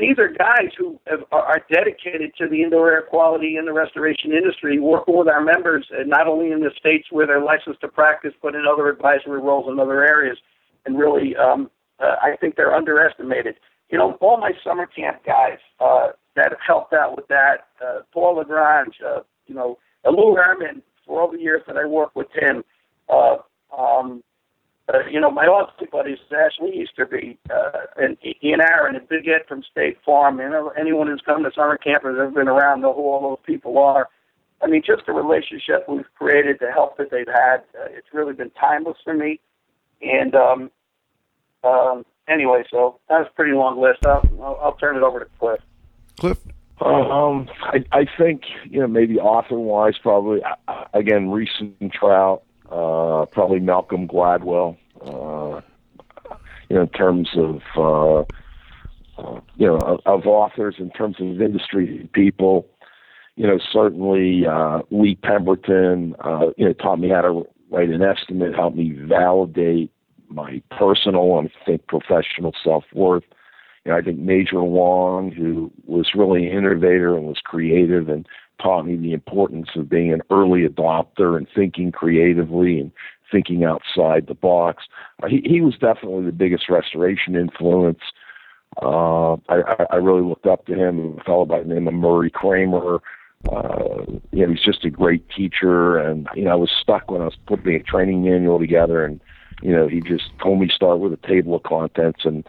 [0.00, 4.32] these are guys who have, are dedicated to the indoor air quality in the restoration
[4.32, 7.88] industry, working with our members, and not only in the states where they're licensed to
[7.88, 10.38] practice, but in other advisory roles in other areas,
[10.86, 13.56] and really um, uh, I think they're underestimated.
[13.90, 18.00] You know, all my summer camp guys uh, that have helped out with that, uh,
[18.12, 22.28] Paul Lagrange, uh, you know, Lou Herman, for all the years that I worked with
[22.32, 22.64] him,
[23.10, 23.36] uh,
[23.76, 24.22] um,
[24.92, 29.28] uh, you know, my Aussie buddies, is Ashley Easterby, uh, and Ian Aaron, and Big
[29.28, 30.38] Ed from State Farm.
[30.38, 33.20] You know, anyone who's come to summer camp or has been around know who all
[33.22, 34.08] those people are.
[34.62, 38.34] I mean, just the relationship we've created, the help that they've had, uh, it's really
[38.34, 39.40] been timeless for me.
[40.02, 40.70] And um,
[41.64, 44.04] um, anyway, so that was a pretty long list.
[44.04, 45.60] I'll, I'll, I'll turn it over to Cliff.
[46.18, 46.38] Cliff?
[46.80, 52.42] Um, I, I think you know maybe author wise, probably uh, again Ries and Trout,
[52.70, 54.76] uh, probably Malcolm Gladwell.
[55.00, 55.60] Uh,
[56.68, 58.20] you know, in terms of uh,
[59.20, 62.68] uh, you know of, of authors, in terms of industry people,
[63.36, 66.14] you know certainly uh, Lee Pemberton.
[66.20, 69.92] Uh, you know, taught me how to write an estimate, helped me validate
[70.28, 73.24] my personal and I think professional self worth.
[73.84, 78.26] You know, I think Major Wong, who was really an innovator and was creative and
[78.62, 82.92] taught me the importance of being an early adopter and thinking creatively and
[83.30, 84.84] thinking outside the box.
[85.22, 88.00] Uh, he, he was definitely the biggest restoration influence.
[88.82, 92.30] Uh, I, I really looked up to him, a fellow by the name of Murray
[92.30, 93.00] Kramer.
[93.50, 97.22] Uh, you know, he's just a great teacher, and you know, I was stuck when
[97.22, 99.20] I was putting a training manual together, and
[99.62, 102.46] you know, he just told me start with a table of contents, and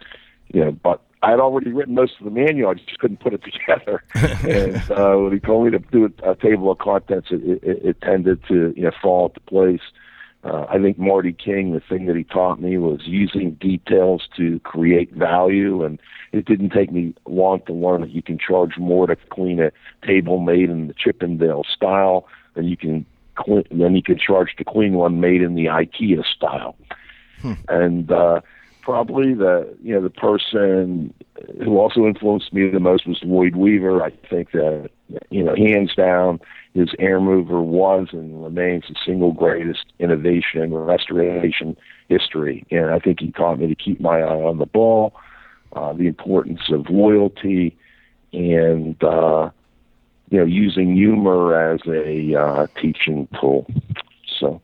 [0.52, 2.70] you know, but I had already written most of the manual.
[2.70, 4.02] I just couldn't put it together.
[4.14, 7.84] and uh, when he told me to do a, a table of contents, it, it,
[7.84, 9.82] it tended to you know fall into place.
[10.44, 14.58] Uh, I think Marty King, the thing that he taught me was using details to
[14.60, 16.00] create value, and
[16.32, 19.70] it didn't take me long to learn that you can charge more to clean a
[20.04, 23.06] table made in the Chippendale style than you can
[23.36, 26.76] clean, than you can charge to clean one made in the IKEA style.
[27.40, 27.52] Hmm.
[27.68, 28.40] And uh,
[28.82, 31.14] probably the you know the person
[31.64, 34.02] who also influenced me the most was Lloyd Weaver.
[34.02, 34.90] I think that
[35.30, 36.40] you know hands down
[36.74, 41.76] his air mover was and remains the single greatest innovation in restoration
[42.08, 42.64] history.
[42.70, 45.14] And I think he taught me to keep my eye on the ball,
[45.74, 47.76] uh, the importance of loyalty,
[48.32, 49.50] and uh,
[50.30, 53.66] you know using humor as a uh, teaching tool.
[54.40, 54.60] So,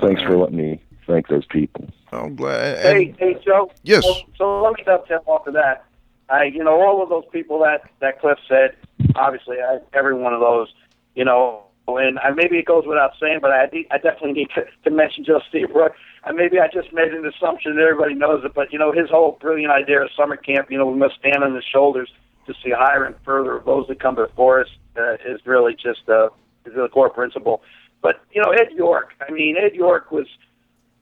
[0.00, 1.88] thanks for letting me thank those people.
[2.12, 2.78] I'm glad.
[2.78, 3.70] hey, hey, Joe.
[3.82, 4.04] Yes.
[4.04, 5.84] Well, so let me dovetail off of that.
[6.28, 8.76] I, you know, all of those people that that Cliff said.
[9.14, 10.72] Obviously, I, every one of those,
[11.14, 14.64] you know, and I, maybe it goes without saying, but I, I definitely need to,
[14.84, 15.90] to mention Joe Lstiburek.
[16.24, 19.10] And maybe I just made an assumption that everybody knows it, but you know, his
[19.10, 20.70] whole brilliant idea of summer camp.
[20.70, 22.10] You know, we must stand on the shoulders
[22.46, 24.68] to see higher and further of those that come before us.
[24.96, 26.28] Uh, is really just uh,
[26.64, 27.62] is the core principle.
[28.00, 29.12] But you know, Ed York.
[29.26, 30.26] I mean, Ed York was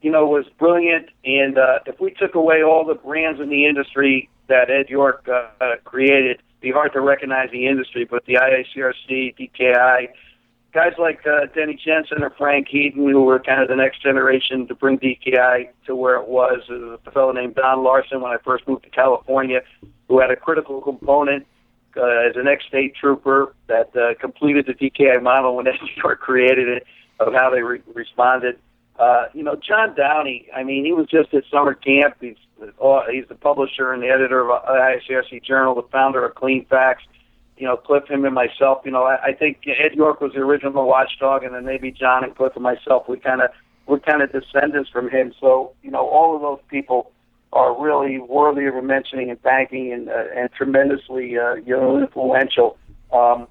[0.03, 1.09] you know, was brilliant.
[1.25, 5.27] And uh, if we took away all the brands in the industry that Ed York
[5.27, 8.03] uh, uh, created, it'd be hard to recognize the industry.
[8.03, 10.09] But the IICRC, DKI,
[10.73, 14.67] guys like uh, Denny Jensen or Frank Heaton, who were kind of the next generation
[14.67, 16.59] to bring DKI to where it was.
[16.69, 19.61] Uh, a fellow named Don Larson, when I first moved to California,
[20.09, 21.47] who had a critical component
[21.95, 26.67] uh, as an ex-state trooper that uh, completed the DKI model when Ed York created
[26.67, 26.85] it
[27.21, 28.59] of how they re- responded.
[28.99, 32.15] Uh, you know, John Downey, I mean, he was just at summer camp.
[32.21, 36.97] He's uh, he's the publisher and the editor of IICRC Journal, the founder of Cleanfax.
[37.57, 38.81] You know, Cliff, him, and myself.
[38.85, 42.23] You know, I, I think Ed York was the original watchdog, and then maybe John
[42.23, 43.07] and Cliff and myself.
[43.07, 43.49] We kind of
[43.85, 45.33] we're kind of descendants from him.
[45.39, 47.11] So, you know, all of those people
[47.51, 52.77] are really worthy of mentioning and thanking, and uh, and tremendously uh, you know influential.
[53.11, 53.47] Um,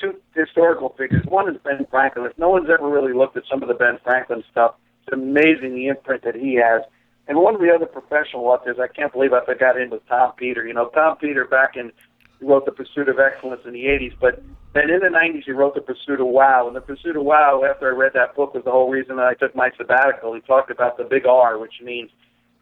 [0.00, 1.24] two historical figures.
[1.26, 2.26] One is Ben Franklin.
[2.26, 4.74] If no one's ever really looked at some of the Ben Franklin stuff,
[5.06, 6.82] it's amazing the imprint that he has.
[7.28, 10.32] And one of the other professional authors, I can't believe I forgot him, was Tom
[10.36, 10.66] Peter.
[10.66, 11.92] You know, Tom Peter back in
[12.40, 14.42] wrote The Pursuit of Excellence in the 80s, but
[14.74, 16.66] then in the 90s he wrote The Pursuit of Wow.
[16.66, 19.26] And The Pursuit of Wow, after I read that book, was the whole reason that
[19.26, 20.34] I took my sabbatical.
[20.34, 22.10] He talked about the big R, which means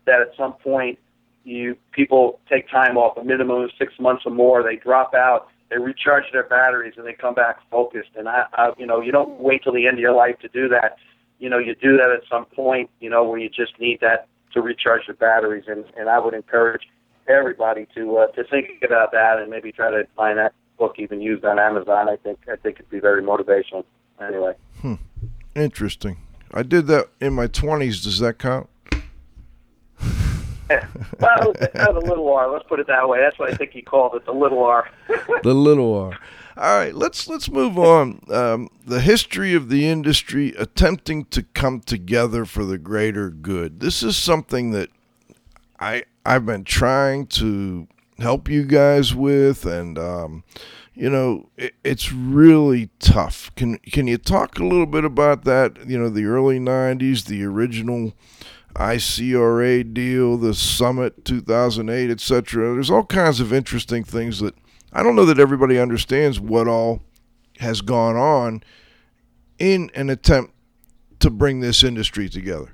[0.06, 0.98] that at some point
[1.44, 4.62] you people take time off, a minimum of six months or more.
[4.62, 8.10] They drop out, they recharge their batteries, and they come back focused.
[8.16, 10.48] And I, I you know, you don't wait till the end of your life to
[10.48, 10.98] do that
[11.40, 14.28] you know, you do that at some point, you know, where you just need that
[14.52, 15.64] to recharge your batteries.
[15.66, 16.82] And, and I would encourage
[17.26, 21.20] everybody to uh, to think about that and maybe try to find that book even
[21.20, 22.08] used on Amazon.
[22.08, 23.84] I think I think it'd be very motivational.
[24.20, 24.54] Anyway.
[24.82, 24.94] Hmm.
[25.56, 26.18] Interesting.
[26.52, 28.02] I did that in my twenties.
[28.04, 28.68] Does that count?
[31.20, 32.50] well, the little R.
[32.50, 33.18] Let's put it that way.
[33.18, 34.88] That's what I think he called it, the little R.
[35.42, 36.18] the little R.
[36.56, 38.20] All right, let's let's move on.
[38.28, 43.80] Um, the history of the industry attempting to come together for the greater good.
[43.80, 44.90] This is something that
[45.78, 50.44] I I've been trying to help you guys with, and um,
[50.94, 53.50] you know it, it's really tough.
[53.54, 55.88] Can can you talk a little bit about that?
[55.88, 58.12] You know, the early '90s, the original
[58.74, 62.74] ICRA deal, the summit 2008, etc.
[62.74, 64.54] There's all kinds of interesting things that
[64.92, 67.02] I don't know that everybody understands what all
[67.58, 68.62] has gone on
[69.58, 70.54] in an attempt
[71.20, 72.72] to bring this industry together.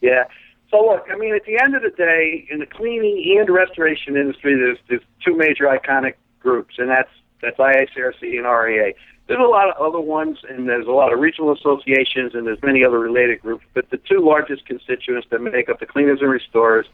[0.00, 0.24] Yeah.
[0.70, 4.16] So look, I mean, at the end of the day, in the cleaning and restoration
[4.16, 8.92] industry, there's there's two major iconic groups, and that's that's IICRC and RIA.
[9.26, 12.62] There's a lot of other ones, and there's a lot of regional associations, and there's
[12.62, 13.64] many other related groups.
[13.74, 16.86] But the two largest constituents that make up the cleaners and restorers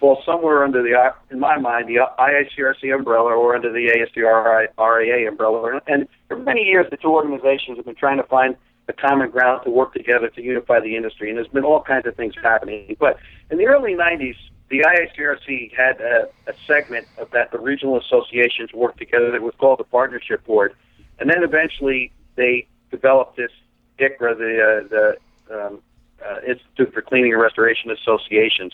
[0.00, 5.80] fall somewhere under the, in my mind, the IICRC umbrella or under the ASDRIA umbrella.
[5.86, 8.56] And for many years, the two organizations have been trying to find
[8.88, 11.30] a common ground to work together to unify the industry.
[11.30, 12.96] And there's been all kinds of things happening.
[12.98, 13.18] But
[13.50, 14.36] in the early 90s,
[14.70, 19.54] the IICRC had a, a segment of that the regional associations worked together that was
[19.58, 20.74] called the Partnership Board.
[21.18, 23.50] And then eventually they developed this
[23.98, 25.82] ICRA, the, uh, the um,
[26.24, 28.72] uh, Institute for Cleaning and Restoration Associations.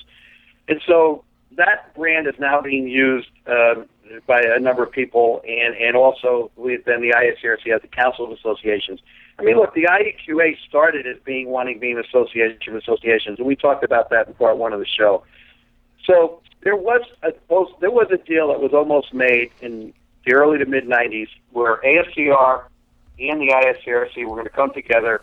[0.68, 1.24] And so
[1.56, 3.86] that brand is now being used um,
[4.26, 8.32] by a number of people, and, and also within the IICRC has the Council of
[8.32, 9.00] Associations.
[9.38, 13.46] I mean, look, the IEQA started as being wanting being an association of associations, and
[13.46, 15.24] we talked about that in part one of the show.
[16.06, 17.32] So there was a
[17.80, 19.92] there was a deal that was almost made in
[20.24, 22.64] the early to mid '90s where ASCR
[23.18, 25.22] and the IICRC were going to come together,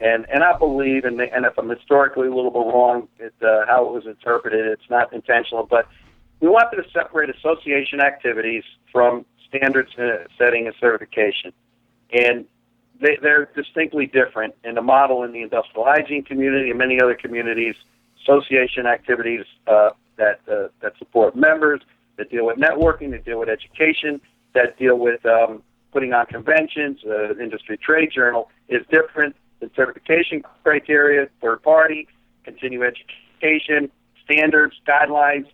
[0.00, 3.66] and and I believe, and and if I'm historically a little bit wrong, it, uh,
[3.66, 5.88] how it was interpreted, it's not intentional, but
[6.40, 11.52] we wanted to separate association activities from standards uh, setting and certification,
[12.12, 12.44] and
[13.00, 14.54] they, they're distinctly different.
[14.64, 17.74] And the model in the industrial hygiene community and many other communities,
[18.22, 21.80] association activities uh, that uh, that support members,
[22.16, 24.20] that deal with networking, that deal with education,
[24.54, 30.42] that deal with um, putting on conventions, uh, industry trade journal is different The certification
[30.62, 32.06] criteria, third party,
[32.44, 33.90] continuing education,
[34.24, 35.46] standards, guidelines,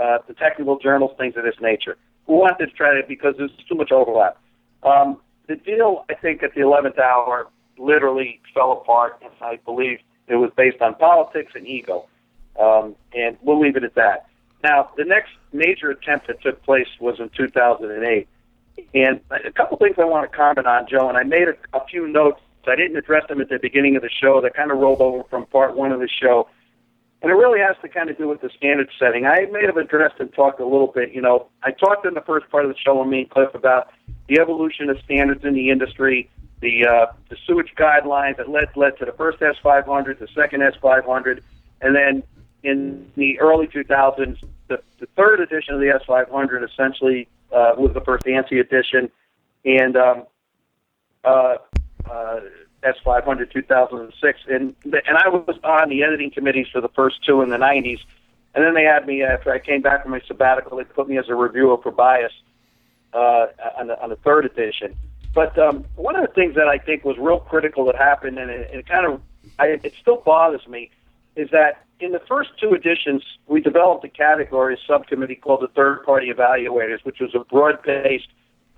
[0.00, 1.96] uh, the technical journals, things of this nature.
[2.26, 4.38] We wanted to try it because there's too much overlap.
[4.82, 9.98] Um, the deal, I think, at the 11th hour literally fell apart, and I believe
[10.28, 12.06] it was based on politics and ego.
[12.58, 14.26] Um, and we'll leave it at that.
[14.62, 18.28] Now, the next major attempt that took place was in 2008.
[18.94, 21.84] And a couple things I want to comment on, Joe, and I made a, a
[21.86, 22.40] few notes.
[22.66, 24.40] I didn't address them at the beginning of the show.
[24.40, 26.48] They kind of rolled over from part one of the show.
[27.22, 29.26] And it really has to kind of do with the standard setting.
[29.26, 31.12] I may have addressed and talked a little bit.
[31.12, 33.54] You know, I talked in the first part of the show with me and Cliff
[33.54, 33.88] about
[34.28, 38.98] the evolution of standards in the industry, the uh, the sewage guidelines that led led
[38.98, 41.40] to the first S500, the second S500,
[41.80, 42.22] and then
[42.64, 48.00] in the early 2000s, the, the third edition of the S500 essentially uh, was the
[48.00, 49.10] first ANSI edition,
[49.64, 50.24] and um,
[51.24, 51.56] uh,
[52.10, 52.40] uh,
[52.82, 57.50] S500 2006, and and I was on the editing committees for the first two in
[57.50, 58.00] the 90s,
[58.54, 60.76] and then they had me after I came back from my sabbatical.
[60.76, 62.32] They put me as a reviewer for bias
[63.12, 63.46] uh,
[63.78, 64.96] on, the, on the third edition.
[65.38, 68.50] But um, one of the things that I think was real critical that happened, and
[68.50, 69.20] it, it kind of
[69.60, 70.90] I, it still bothers me,
[71.36, 75.68] is that in the first two editions, we developed a category, a subcommittee called the
[75.68, 78.26] third party evaluators, which was a broad based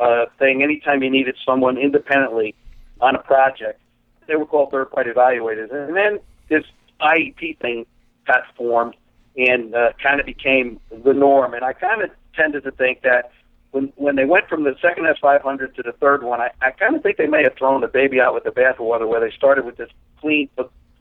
[0.01, 0.63] uh, thing.
[0.63, 2.55] Anytime you needed someone independently
[3.01, 3.81] on a project,
[4.29, 5.73] they were called third party evaluators.
[5.73, 6.19] And then
[6.51, 6.65] this
[7.01, 7.87] IEP thing
[8.27, 8.97] got formed
[9.35, 11.55] and uh, kind of became the norm.
[11.55, 13.33] And I kind of tended to think that
[13.73, 16.97] when when they went from the second S500 to the third one, I, I kind
[16.97, 19.65] of think they may have thrown the baby out with the bathwater, where they started
[19.65, 20.49] with this clean,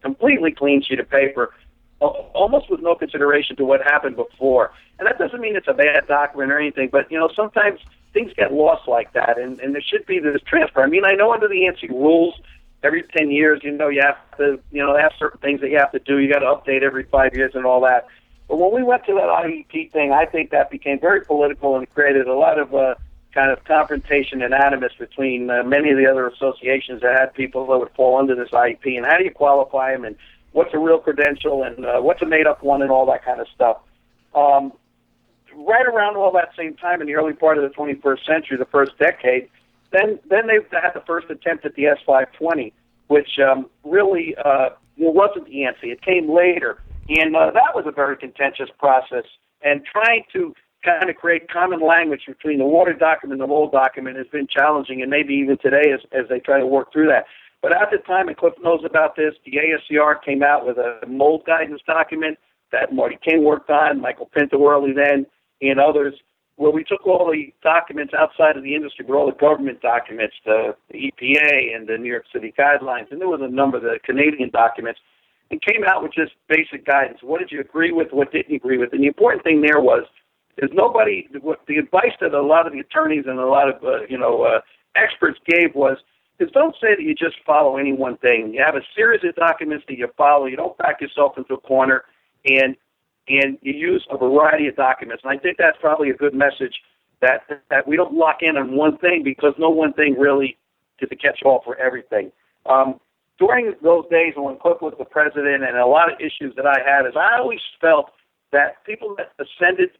[0.01, 1.51] completely clean sheet of paper
[1.99, 4.71] almost with no consideration to what happened before.
[4.97, 7.79] And that doesn't mean it's a bad document or anything, but you know sometimes
[8.13, 10.82] things get lost like that, and and there should be this transfer.
[10.82, 12.36] I mean, I know under the ANSI rules,
[12.84, 15.77] every ten years, you know, you have to you know have certain things that you
[15.77, 16.19] have to do.
[16.19, 18.08] You got to update every five years and all that.
[18.49, 21.88] But when we went to that IEP thing, I think that became very political and
[21.93, 22.95] created a lot of uh,
[23.31, 27.67] kind of confrontation and animus between uh, many of the other associations that had people
[27.67, 28.97] that would fall under this IEP.
[28.97, 30.03] And how do you qualify them?
[30.03, 30.15] And
[30.51, 33.39] what's a real credential and uh, what's a made up one and all that kind
[33.39, 33.77] of stuff.
[34.33, 34.73] Um,
[35.55, 38.65] right around all that same time in the early part of the 21st century, the
[38.65, 39.47] first decade,
[39.91, 42.71] then then they had the first attempt at the S520,
[43.07, 45.91] which um, really uh, wasn't the ANSI.
[45.91, 46.79] It came later,
[47.10, 49.26] and uh, that was a very contentious process.
[49.62, 50.54] And trying to
[50.86, 54.47] kind of create common language between the water document and the mold document has been
[54.47, 57.26] challenging, and maybe even today as, as they try to work through that.
[57.62, 61.05] But at the time, and Cliff knows about this, the ASCR came out with a
[61.07, 62.38] mold guidance document
[62.72, 64.57] that Marty King worked on, Michael Pinto
[64.93, 65.26] then,
[65.62, 66.14] and others,
[66.55, 70.36] where we took all the documents outside of the industry, but all the government documents,
[70.45, 73.84] the, the EPA and the New York City guidelines, and there was a number of
[73.84, 74.99] the Canadian documents,
[75.52, 77.20] and came out with just basic guidance.
[77.22, 78.10] What did you agree with?
[78.12, 78.93] What didn't you agree with?
[78.93, 80.04] And the important thing there was
[80.58, 81.28] is nobody.
[81.68, 84.43] The advice that a lot of the attorneys and a lot of uh, you know
[84.43, 84.62] uh,
[84.95, 85.97] experts gave was
[86.39, 88.54] is don't say that you just follow any one thing.
[88.54, 90.45] You have a series of documents that you follow.
[90.45, 92.04] You don't back yourself into a corner,
[92.45, 92.76] and
[93.28, 95.24] and you use a variety of documents.
[95.24, 96.76] And I think that's probably a good message
[97.22, 100.58] that that we don't lock in on one thing because no one thing really
[101.02, 102.32] is a catch-all for everything.
[102.66, 103.00] Um,
[103.39, 106.79] during those days when Cliff was the president, and a lot of issues that I
[106.85, 108.11] had is I always felt
[108.51, 109.91] that people that ascended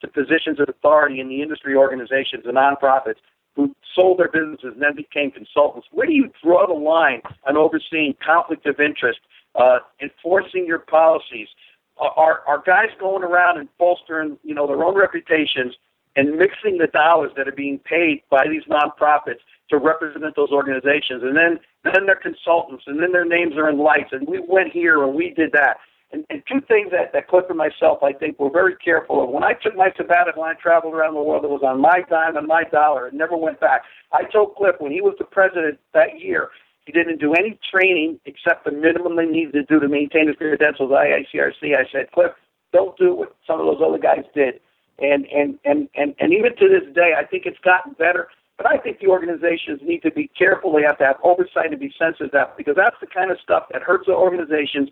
[0.00, 3.20] to positions of authority in the industry organizations and nonprofits
[3.54, 5.86] who sold their businesses and then became consultants.
[5.92, 9.20] Where do you draw the line on overseeing conflict of interest,
[9.54, 11.48] uh, enforcing your policies?
[11.98, 15.74] Are, are guys going around and bolstering, you know, their own reputations
[16.16, 19.40] and mixing the dollars that are being paid by these nonprofits
[19.72, 23.78] to represent those organizations, and then then they're consultants, and then their names are in
[23.78, 25.78] lights, and we went here and we did that.
[26.12, 29.30] And, and two things that, that Cliff and myself, I think, were very careful of.
[29.30, 32.04] When I took my sabbatical and I traveled around the world, it was on my
[32.10, 33.08] dime and my dollar.
[33.08, 33.80] It never went back.
[34.12, 36.50] I told Cliff when he was the president that year,
[36.84, 40.36] he didn't do any training except the minimum they needed to do to maintain his
[40.36, 41.74] credentials, IICRC.
[41.74, 42.32] I said, Cliff,
[42.74, 44.60] don't do what some of those other guys did.
[44.98, 48.28] And, and, and, and, and even to this day, I think it's gotten better.
[48.62, 50.72] But I think the organizations need to be careful.
[50.72, 53.38] They have to have oversight and be sensitive to that because that's the kind of
[53.42, 54.88] stuff that hurts the organizations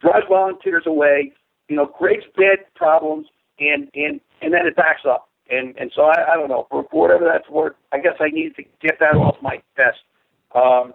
[0.00, 1.32] drives volunteers away,
[1.68, 3.26] you know, creates bad problems,
[3.58, 5.28] and and and then it backs up.
[5.48, 7.74] And and so I, I don't know for, whatever that's worth.
[7.92, 9.98] I guess I need to get that off my chest.
[10.54, 10.92] Um,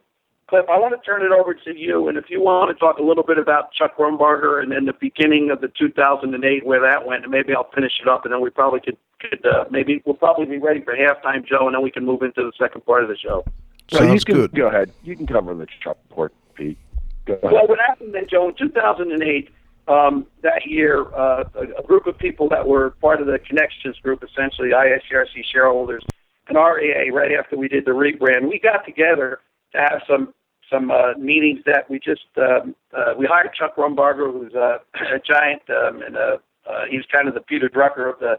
[0.47, 2.97] Cliff, I want to turn it over to you, and if you want to talk
[2.97, 7.07] a little bit about Chuck Rumbarger and then the beginning of the 2008, where that
[7.07, 10.01] went, and maybe I'll finish it up, and then we probably could could uh, maybe
[10.05, 12.85] we'll probably be ready for halftime, Joe, and then we can move into the second
[12.85, 13.45] part of the show.
[13.89, 14.53] Sounds you can, good.
[14.53, 14.91] Go ahead.
[15.03, 16.77] You can cover the Chuck report, Pete.
[17.25, 17.51] Go ahead.
[17.51, 19.49] Well, what happened then, Joe, in 2008,
[19.87, 23.97] um, that year, uh, a, a group of people that were part of the Connections
[23.99, 26.03] Group, essentially IICRC shareholders,
[26.47, 29.39] and RIA, right after we did the rebrand, we got together
[29.73, 30.33] to have some
[30.71, 34.77] some uh, meetings that we just um, uh, we hired Chuck Rumbarger, who's uh,
[35.15, 36.37] a giant, um, and uh,
[36.69, 38.37] uh, he's kind of the Peter Drucker of the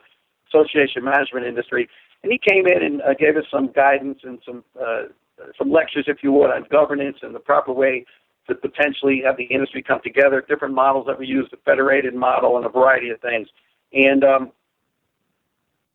[0.48, 1.88] association management industry,
[2.22, 5.04] and he came in and uh, gave us some guidance and some uh,
[5.58, 8.04] some lectures, if you would, on governance and the proper way
[8.48, 12.56] to potentially have the industry come together, different models that we use, the federated model,
[12.56, 13.48] and a variety of things.
[13.92, 14.52] And um,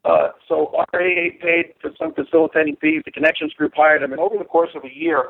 [0.06, 3.02] uh, so RIA paid for some facilitating fees.
[3.06, 5.30] The Connections Group hired them, and over the course of a year,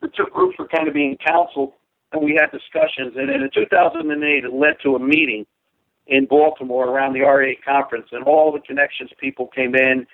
[0.00, 1.72] the two groups were kind of being counseled,
[2.12, 3.14] and we had discussions.
[3.16, 5.46] And in 2008, it led to a meeting
[6.06, 10.06] in Baltimore around the RIA conference, and all the Connections people came in.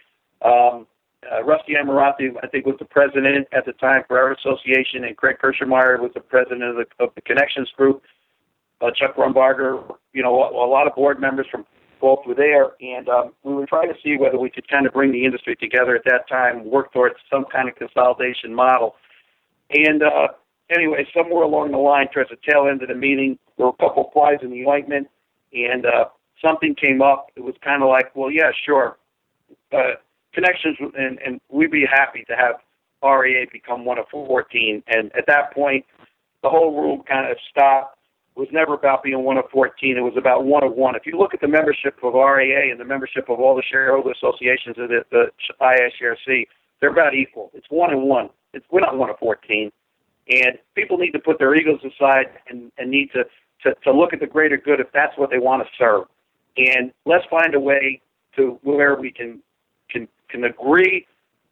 [0.43, 0.87] Um,
[1.31, 5.17] uh, Rusty Amirante, I think, was the president at the time for our association, and
[5.17, 8.03] Craig Kirschmeyer was the president of the, of the Connections Group.
[8.81, 11.65] Uh, Chuck Rumbarger, you know, a, a lot of board members from
[12.03, 14.93] both were there, and um, we were trying to see whether we could kind of
[14.93, 18.97] bring the industry together at that time, work towards some kind of consolidation model.
[19.71, 20.29] And uh,
[20.69, 23.83] anyway, somewhere along the line, towards the tail end of the meeting, there were a
[23.83, 25.09] couple of flies in the ointment,
[25.53, 26.07] and uh,
[26.45, 27.29] something came up.
[27.37, 28.99] It was kind of like, well, yeah, sure.
[29.73, 29.95] Uh,
[30.35, 32.57] connections, and, and we'd be happy to have
[33.03, 34.83] RIA become one of 14.
[34.89, 35.85] And at that point,
[36.43, 37.97] the whole room kind of stopped.
[38.35, 39.97] Was never about being one of 14.
[39.97, 40.97] It was about one of one.
[40.97, 44.11] If you look at the membership of RIA and the membership of all the shareholder
[44.11, 45.27] associations of the, the
[45.61, 46.47] IICRC,
[46.81, 47.51] they're about equal.
[47.53, 48.31] It's one and one.
[48.55, 49.71] It's, we're not one of 14.
[50.31, 53.25] And people need to put their egos aside and, and need to,
[53.65, 56.05] to, to look at the greater good if that's what they want to serve.
[56.57, 58.01] And let's find a way
[58.37, 59.41] to where we can
[59.91, 61.07] can can agree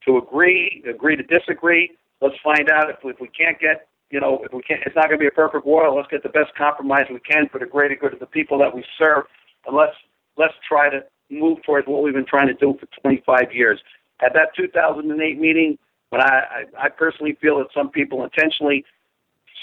[0.07, 1.93] to agree, agree to disagree.
[2.20, 5.07] Let's find out if, if we can't get, you know, if we can't, it's not
[5.07, 5.97] going to be a perfect world.
[5.97, 8.75] Let's get the best compromise we can for the greater good of the people that
[8.75, 9.25] we serve,
[9.67, 9.95] and let's
[10.37, 13.81] let's try to move towards what we've been trying to do for 25 years.
[14.21, 15.79] At that 2008 meeting,
[16.11, 18.85] when I I, I personally feel that some people intentionally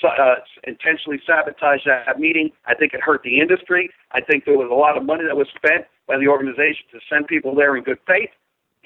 [0.04, 0.36] uh,
[0.66, 2.52] intentionally sabotaged that meeting.
[2.66, 3.89] I think it hurt the industry.
[4.12, 7.00] I think there was a lot of money that was spent by the organization to
[7.10, 8.30] send people there in good faith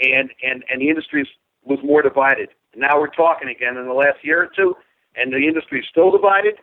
[0.02, 1.28] and and and the industry
[1.64, 2.50] was more divided.
[2.76, 4.76] Now we're talking again in the last year or two,
[5.16, 6.56] and the industry is still divided,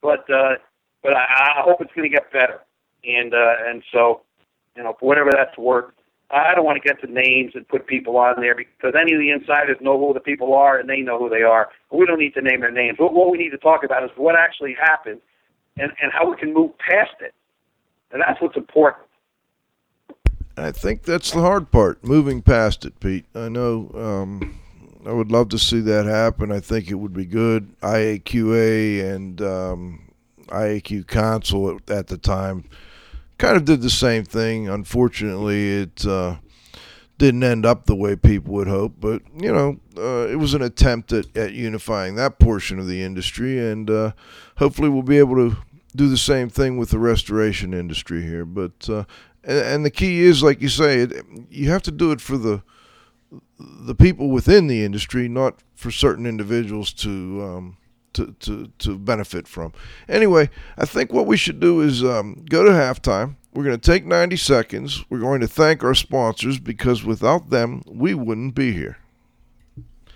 [0.00, 0.56] but uh,
[1.02, 2.60] but I, I hope it's going to get better.
[3.04, 4.22] And uh, and so,
[4.76, 5.92] you know, for whatever that's worth,
[6.30, 9.20] I don't want to get to names and put people on there because any of
[9.20, 11.68] the insiders know who the people are and they know who they are.
[11.90, 12.98] We don't need to name their names.
[12.98, 15.20] What, what we need to talk about is what actually happened
[15.76, 17.34] and, and how we can move past it.
[18.12, 19.06] And that's what's important.
[20.56, 23.24] I think that's the hard part, moving past it, Pete.
[23.34, 24.58] I know um,
[25.06, 26.52] I would love to see that happen.
[26.52, 27.78] I think it would be good.
[27.80, 30.12] IAQA and um,
[30.46, 32.64] IAQ Council at, at the time
[33.38, 34.68] kind of did the same thing.
[34.68, 36.36] Unfortunately, it uh,
[37.18, 40.62] didn't end up the way people would hope, but you know, uh, it was an
[40.62, 44.12] attempt at, at unifying that portion of the industry, and uh,
[44.58, 45.56] hopefully, we'll be able to
[45.96, 48.44] do the same thing with the restoration industry here.
[48.44, 49.04] But uh,
[49.44, 51.12] and, and, the key is, like you say, it,
[51.50, 52.62] you have to do it for the
[53.58, 57.76] the people within the industry, not for certain individuals to um,
[58.14, 59.72] to, to, to benefit from.
[60.08, 63.36] Anyway, I think what we should do is um, go to halftime.
[63.54, 65.04] We're going to take 90 seconds.
[65.10, 68.98] We're going to thank our sponsors because without them, we wouldn't be here.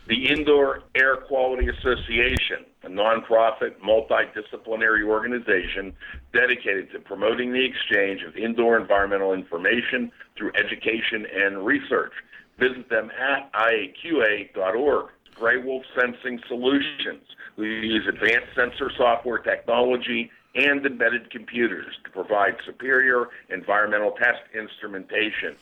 [0.09, 5.93] The Indoor Air Quality Association, a nonprofit, multidisciplinary organization
[6.33, 12.13] dedicated to promoting the exchange of indoor environmental information through education and research.
[12.59, 15.11] Visit them at iaqa.org.
[15.35, 17.23] Gray Wolf Sensing Solutions.
[17.59, 25.57] We use advanced sensor software technology and embedded computers to provide superior environmental test instrumentation.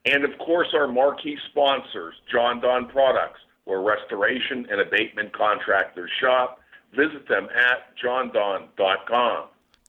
[0.06, 6.60] And of course, our marquee sponsors, Jon-Don Products, where restoration and abatement contractors shop.
[6.96, 9.46] Visit them at jondon.com.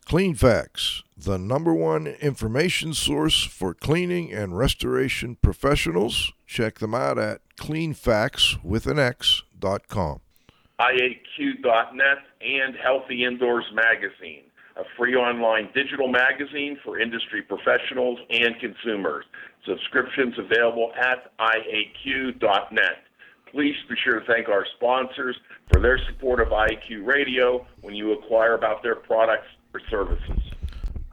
[0.06, 6.32] Cleanfax, the number one information source for cleaning and restoration professionals.
[6.46, 10.20] Check them out at cleanfax with an X.com.
[10.80, 14.42] IAQ.net and Healthy Indoors Magazine,
[14.76, 19.24] a free online digital magazine for industry professionals and consumers.
[19.66, 23.04] Subscriptions available at IAQ.net.
[23.50, 25.36] Please be sure to thank our sponsors
[25.72, 30.38] for their support of IAQ Radio when you acquire about their products or services.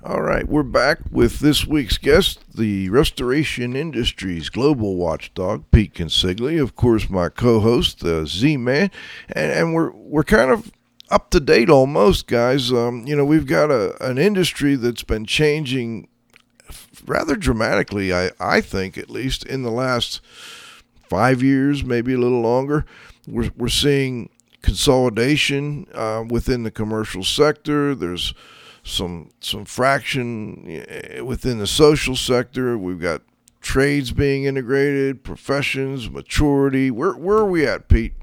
[0.02, 6.62] All right, we're back with this week's guest, the Restoration Industries Global Watchdog, Pete Consigli.
[6.62, 8.92] Of course, my co-host, the Z-Man,
[9.28, 10.72] and, and we're we're kind of
[11.10, 12.72] up to date almost, guys.
[12.72, 16.08] Um, you know, we've got a an industry that's been changing
[17.06, 18.14] rather dramatically.
[18.14, 20.22] I I think at least in the last
[21.10, 22.86] five years, maybe a little longer.
[23.28, 24.30] We're we're seeing
[24.62, 27.96] consolidation uh, within the commercial sector.
[27.96, 28.34] There's
[28.84, 32.78] some some fraction eh, within the social sector.
[32.78, 33.22] We've got
[33.62, 36.92] trades being integrated, professions, maturity.
[36.92, 38.14] Where where are we at, Pete?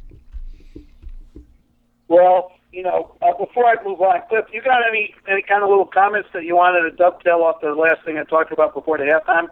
[2.08, 5.70] Well, you know, uh, before I move on, Cliff, you got any any kind of
[5.70, 8.98] little comments that you wanted to dovetail off the last thing I talked about before
[8.98, 9.48] the halftime?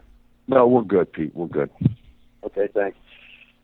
[0.46, 1.34] No, we're good, Pete.
[1.34, 1.70] We're good.
[2.44, 2.98] Okay, thanks.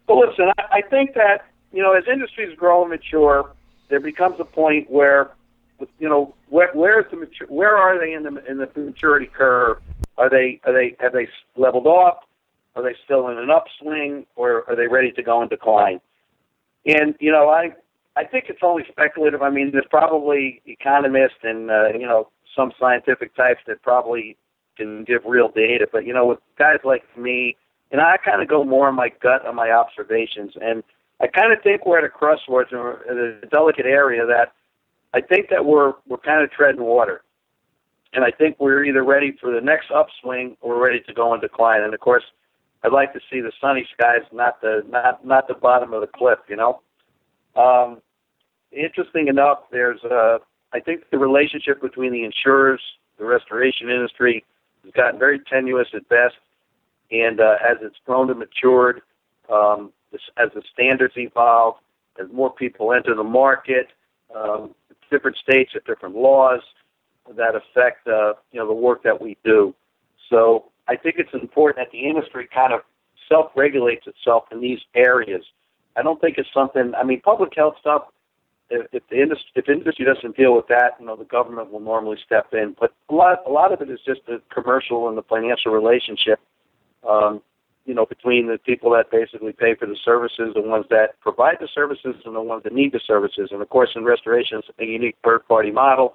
[0.09, 3.53] Well, listen, I, I think that you know, as industries grow and mature,
[3.91, 5.31] there becomes a point where,
[5.99, 9.27] you know, where where is the mature, where are they in the in the maturity
[9.27, 9.77] curve?
[10.17, 12.25] Are they are they have they leveled off?
[12.77, 16.01] Are they still in an upswing, or are they ready to go in decline?
[16.87, 17.75] And you know, I
[18.17, 19.43] I think it's only speculative.
[19.43, 24.37] I mean, there's probably economists and uh, you know some scientific types that probably
[24.77, 27.57] can give real data, but you know, with guys like me,
[27.93, 30.83] and I kind of go more on my gut on my observations, and
[31.21, 34.53] I kind of think we're at a crossroads or a delicate area that
[35.13, 37.23] I think that we're we're kind of treading water,
[38.13, 41.41] and I think we're either ready for the next upswing or ready to go in
[41.41, 41.83] decline.
[41.83, 42.25] And of course,
[42.83, 46.07] I'd like to see the sunny skies, not the not not the bottom of the
[46.07, 46.81] cliff, you know.
[47.57, 48.01] Um,
[48.73, 50.39] interesting enough, there's uh,
[50.73, 52.81] I think the relationship between the insurers,
[53.19, 54.45] the restoration industry,
[54.85, 56.37] has gotten very tenuous at best.
[57.11, 59.03] And uh, as it's grown and matured,
[59.53, 59.93] um,
[60.37, 61.77] as the standards evolve,
[62.21, 63.89] as more people enter the market,
[64.35, 64.75] um,
[65.11, 66.61] different states have different laws
[67.37, 69.75] that affect uh, you know the work that we do.
[70.29, 72.81] So I think it's important that the industry kind of
[73.29, 75.45] self-regulates itself in these areas.
[75.97, 76.93] I don't think it's something.
[76.97, 78.05] I mean, public health stuff
[78.70, 81.80] if, if the industry if industry doesn't deal with that, you know, the government will
[81.80, 82.74] normally step in.
[82.78, 86.38] But a lot a lot of it is just the commercial and the financial relationship,
[87.09, 87.43] um,
[87.84, 91.57] you know, between the people that basically pay for the services, the ones that provide
[91.61, 93.51] the services, and the ones that need the services.
[93.51, 96.14] And of course, in restoration, it's a unique third party model.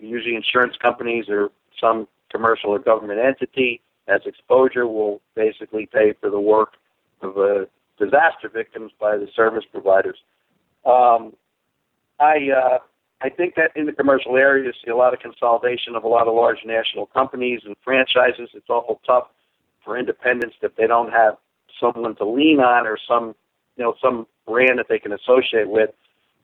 [0.00, 1.50] Usually, insurance companies or
[1.80, 6.74] some commercial or government entity as exposure will basically pay for the work
[7.20, 7.64] of uh,
[7.98, 10.18] disaster victims by the service providers.
[10.84, 11.34] Um,
[12.20, 12.78] I uh,
[13.20, 16.08] I think that in the commercial area, you see a lot of consolidation of a
[16.08, 18.50] lot of large national companies and franchises.
[18.54, 19.28] It's awful tough
[19.84, 21.34] for independents if they don't have
[21.80, 23.34] someone to lean on or some
[23.76, 25.90] you know some brand that they can associate with.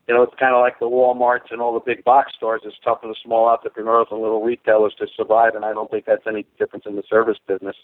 [0.07, 2.61] you know, it's kind of like the WalMarts and all the big box stores.
[2.65, 6.05] It's tough for the small entrepreneurs and little retailers to survive, and I don't think
[6.05, 7.77] that's any difference in the service business.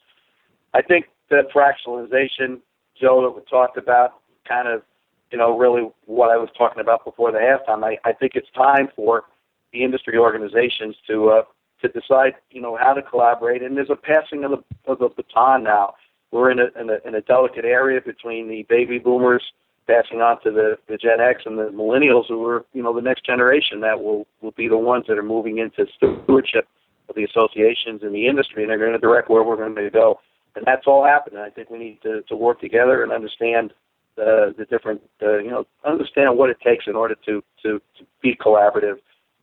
[0.75, 2.61] I think the fractionalization,
[3.01, 4.15] Joe, that we talked about,
[4.47, 4.83] kind of,
[5.31, 7.85] you know, really what I was talking about before the halftime.
[7.85, 9.25] I, I think it's time for
[9.73, 11.43] the industry organizations to uh,
[11.83, 13.63] to decide, you know, how to collaborate.
[13.63, 15.95] And there's a passing of the of the baton now.
[16.31, 19.43] We're in a in a, in a delicate area between the baby boomers
[19.91, 23.01] passing on to the, the Gen X and the millennials who are, you know, the
[23.01, 26.69] next generation that will, will be the ones that are moving into stewardship
[27.09, 29.91] of the associations and the industry and they're going to direct where we're going to
[29.91, 30.21] go.
[30.57, 31.41] And that's all happening.
[31.41, 33.73] I think we need to, to work together and understand
[34.17, 38.07] the, the different, uh, you know, understand what it takes in order to, to, to
[38.21, 38.97] be collaborative,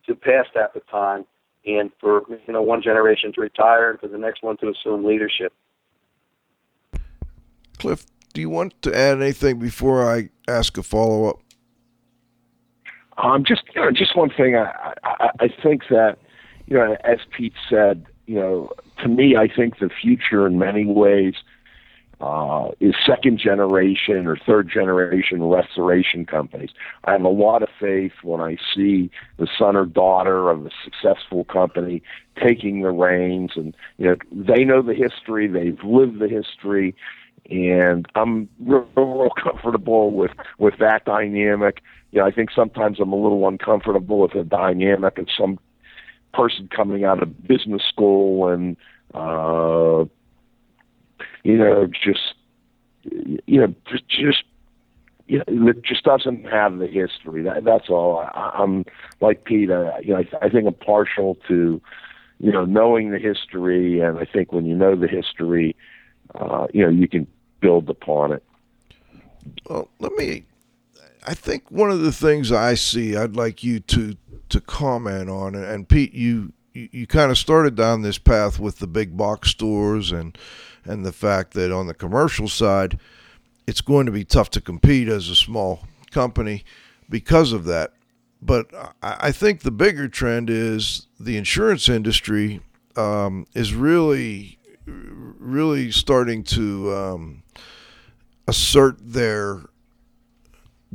[0.06, 1.26] to pass that baton,
[1.66, 5.06] and for, you know, one generation to retire and for the next one to assume
[5.06, 5.54] leadership.
[7.78, 11.40] Cliff, do you want to add anything before I ask a follow up?
[13.18, 14.56] Um, just you know, just one thing.
[14.56, 16.20] I, I I think that
[16.68, 18.72] you know, as Pete said, you know,
[19.02, 21.34] to me, I think the future in many ways
[22.20, 26.72] uh, is second generation or third generation restoration companies.
[27.06, 30.70] I have a lot of faith when I see the son or daughter of a
[30.84, 32.02] successful company
[32.44, 36.96] taking the reins, and you know, they know the history, they've lived the history,
[37.50, 41.82] and I'm real, real comfortable with with that dynamic.
[42.12, 45.60] You know, I think sometimes I'm a little uncomfortable with the dynamic of some
[46.34, 48.78] person coming out of business school and
[49.14, 50.06] uh,
[51.44, 52.36] you know just
[53.04, 54.44] you know just just
[55.28, 57.44] you know, it just doesn't have the history.
[57.44, 58.20] That, that's all.
[58.20, 58.86] I, I'm
[59.20, 59.70] like Pete.
[59.70, 61.82] Uh, you know, I, I think I'm partial to
[62.40, 65.76] you know knowing the history, and I think when you know the history,
[66.36, 67.28] uh, you know you can
[67.60, 68.44] build upon it.
[69.70, 70.46] Well, let me.
[71.28, 74.16] I think one of the things I see, I'd like you to
[74.50, 78.88] to comment on, and Pete, you you, kind of started down this path with the
[78.88, 80.38] big box stores and
[80.86, 82.98] and the fact that on the commercial side,
[83.68, 86.64] it's going to be tough to compete as a small company
[87.10, 87.92] because of that.
[88.42, 88.72] But
[89.02, 92.62] I think the bigger trend is the insurance industry
[92.96, 97.44] um, is really, really starting to um,
[98.48, 99.64] assert their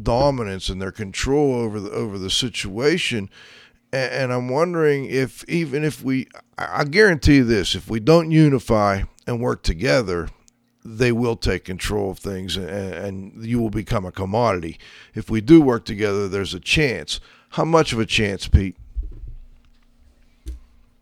[0.01, 3.29] dominance and their control over the over the situation.
[3.93, 6.29] And, and I'm wondering if even if we,
[6.59, 10.29] I guarantee you this, if we don't unify and work together,
[10.85, 14.79] they will take control of things and, and, you will become a commodity.
[15.15, 17.21] If we do work together, there's a chance.
[17.51, 18.77] How much of a chance, Pete?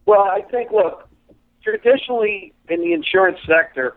[0.05, 1.09] Well, I think, look,
[1.63, 3.97] traditionally in the insurance sector,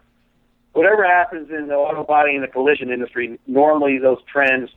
[0.74, 4.70] whatever happens in the auto body and the collision industry, normally those trends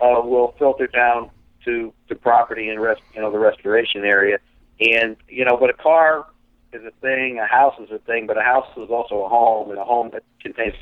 [0.00, 1.30] uh, will filter down
[1.64, 4.38] to to property and rest, you know, the restoration area.
[4.80, 6.26] And you know, but a car
[6.72, 9.70] is a thing, a house is a thing, but a house is also a home,
[9.70, 10.74] and a home that contains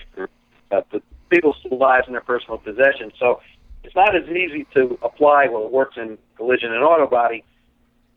[0.71, 3.13] uh, the people's lives and their personal possessions.
[3.19, 3.41] So
[3.85, 7.45] it's not as easy to apply what works in collision and auto body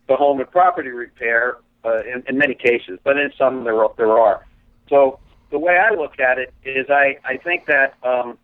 [0.08, 3.92] to home and property repair uh, in, in many cases, but in some there are,
[3.98, 4.46] there are.
[4.90, 8.38] So the way I look at it is I, I think that um,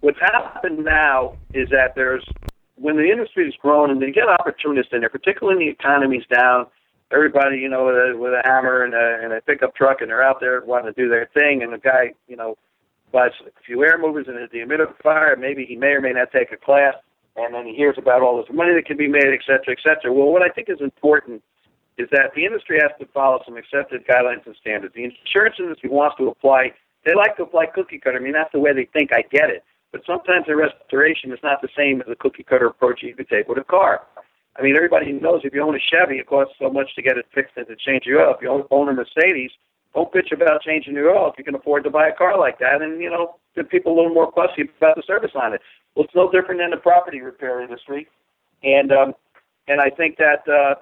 [0.00, 2.24] what's happened now is that there's
[2.76, 6.24] when the industry has grown and they get opportunists in there, particularly when the economy's
[6.32, 6.66] down,
[7.10, 10.10] everybody, you know, with a, with a hammer and a, and a pickup truck, and
[10.10, 12.56] they're out there wanting to do their thing, and the guy, you know,
[13.12, 15.38] buys a few air movers and a dehumidifier.
[15.38, 16.94] Maybe he may or may not take a class,
[17.36, 19.78] and then he hears about all this money that can be made, et cetera, et
[19.82, 20.12] cetera.
[20.12, 21.42] Well, what I think is important
[21.96, 24.94] is that the industry has to follow some accepted guidelines and standards.
[24.94, 26.72] The insurance industry wants to apply.
[27.04, 28.18] They like to apply cookie cutter.
[28.18, 29.10] I mean, that's the way they think.
[29.12, 29.64] I get it.
[29.92, 33.28] But sometimes the restoration is not the same as a cookie cutter approach you could
[33.28, 34.02] take with a car.
[34.58, 37.16] I mean, everybody knows if you own a Chevy, it costs so much to get
[37.16, 38.34] it fixed and to change your oil.
[38.34, 39.52] If you own a Mercedes,
[39.94, 42.58] don't bitch about changing your oil if you can afford to buy a car like
[42.58, 42.82] that.
[42.82, 45.60] And, you know, give people a little more fussy about the service on it.
[45.94, 48.08] Well, it's no different than the property repair industry.
[48.62, 49.14] And, um,
[49.68, 50.74] and I think that uh,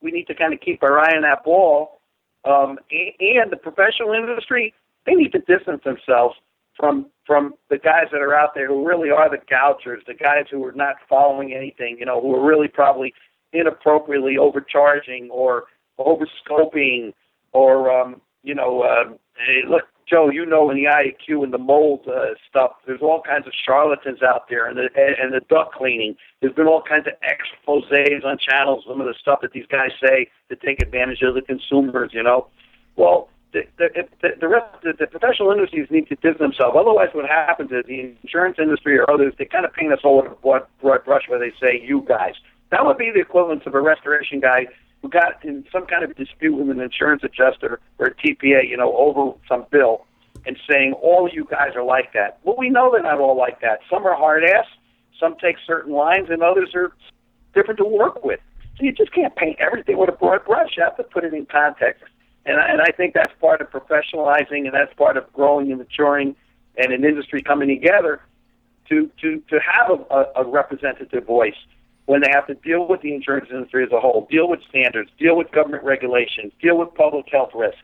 [0.00, 2.00] we need to kind of keep our eye on that ball.
[2.44, 4.74] Um, and the professional industry,
[5.06, 6.36] they need to distance themselves
[6.78, 10.46] from from the guys that are out there who really are the gougers, the guys
[10.50, 13.12] who are not following anything, you know, who are really probably
[13.52, 15.64] inappropriately overcharging or
[15.98, 17.12] overscoping
[17.52, 21.58] or um, you know, uh, hey, look, Joe, you know in the IAQ and the
[21.58, 25.74] mold uh, stuff, there's all kinds of charlatans out there, and the and the duct
[25.74, 26.16] cleaning.
[26.40, 28.84] There's been all kinds of exposés on channels.
[28.88, 32.22] Some of the stuff that these guys say to take advantage of the consumers, you
[32.22, 32.46] know.
[32.96, 36.76] Well, the, the, the rest the, the professional industries need to distance themselves.
[36.78, 40.22] Otherwise, what happens is the insurance industry or others they kind of paint us all
[40.22, 42.34] with a broad, broad brush where they say you guys.
[42.70, 44.66] That would be the equivalent of a restoration guy
[45.02, 48.76] who got in some kind of dispute with an insurance adjuster or a TPA, you
[48.76, 50.04] know, over some bill,
[50.44, 52.38] and saying all you guys are like that.
[52.42, 53.80] Well, we know they're not all like that.
[53.90, 54.66] Some are hard ass,
[55.18, 56.92] some take certain lines, and others are
[57.54, 58.40] different to work with.
[58.76, 60.76] So you just can't paint everything with a broad brush.
[60.76, 62.04] You have to put it in context.
[62.48, 65.78] And I, and I think that's part of professionalizing, and that's part of growing and
[65.78, 66.34] maturing,
[66.78, 68.22] and an industry coming together
[68.88, 71.60] to to to have a, a, representative voice
[72.06, 75.10] when they have to deal with the insurance industry as a whole, deal with standards,
[75.18, 77.82] deal with government regulations, deal with public health risks.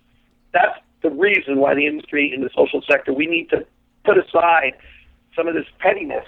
[0.55, 3.67] That's the reason why the industry in the social sector we need to
[4.05, 4.73] put aside
[5.37, 6.25] some of this pettiness,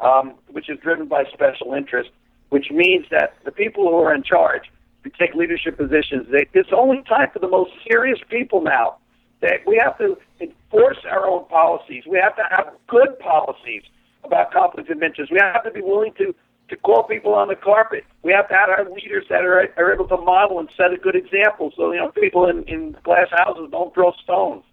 [0.00, 2.10] um, which is driven by special interest,
[2.48, 4.62] which means that the people who are in charge
[5.10, 6.26] to take leadership positions.
[6.30, 8.96] They, it's only time for the most serious people now.
[9.42, 12.04] That we have to enforce our own policies.
[12.06, 13.82] We have to have good policies
[14.24, 15.30] about conflicts of interest.
[15.30, 16.34] We have to be willing to
[16.68, 18.04] to call people on the carpet.
[18.24, 20.96] We have to have our leaders that are, are able to model and set a
[20.96, 21.72] good example.
[21.76, 24.64] So you know, people in in glass houses don't throw stones.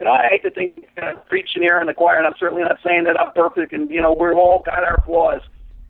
[0.00, 2.64] You know, I hate to think uh, preaching here in the choir, and I'm certainly
[2.64, 5.40] not saying that I'm perfect, and you know, we've all got our flaws.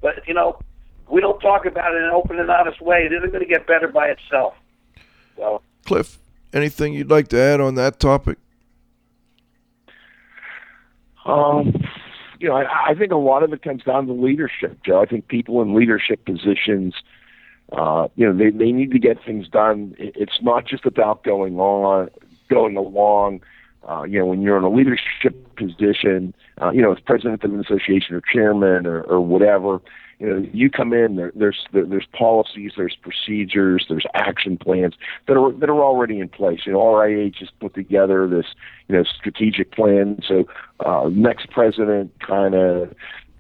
[0.03, 0.59] But you know,
[1.09, 3.49] we don't talk about it in an open and honest way, it isn't going to
[3.49, 4.55] get better by itself.
[5.37, 6.19] So, Cliff,
[6.53, 8.39] anything you'd like to add on that topic?
[11.27, 11.75] Um,
[12.39, 15.01] you know, I, I think a lot of it comes down to leadership, Joe.
[15.01, 16.95] I think people in leadership positions,
[17.73, 19.95] uh, you know, they they need to get things done.
[19.99, 22.11] It's not just about going on,
[22.51, 23.41] going along.
[23.89, 27.53] Uh, you know, when you're in a leadership position, uh, you know, as president of
[27.53, 29.81] an association or chairman or, or whatever,
[30.19, 34.95] you know, you come in there, there's there, there's policies, there's procedures, there's action plans
[35.27, 36.61] that are that are already in place.
[36.67, 38.47] You know, RIA just put together this
[38.89, 40.21] you know strategic plan.
[40.27, 40.47] So
[40.85, 42.95] uh, next president kind of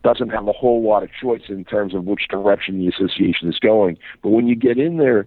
[0.05, 3.59] doesn't have a whole lot of choice in terms of which direction the association is
[3.59, 3.97] going.
[4.23, 5.27] But when you get in there,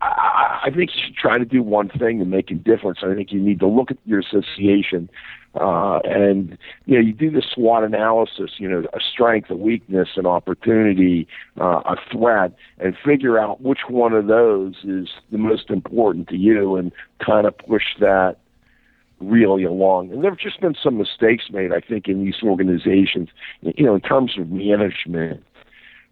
[0.00, 2.98] I, I think you should try to do one thing and make a difference.
[3.02, 5.08] I think you need to look at your association
[5.54, 10.08] uh, and you know, you do the SWOT analysis, you know, a strength, a weakness,
[10.16, 11.26] an opportunity,
[11.60, 16.36] uh, a threat, and figure out which one of those is the most important to
[16.36, 16.92] you, and
[17.24, 18.36] kind of push that
[19.20, 20.12] really along.
[20.12, 23.30] And there have just been some mistakes made, I think, in these organizations,
[23.62, 25.42] you know, in terms of management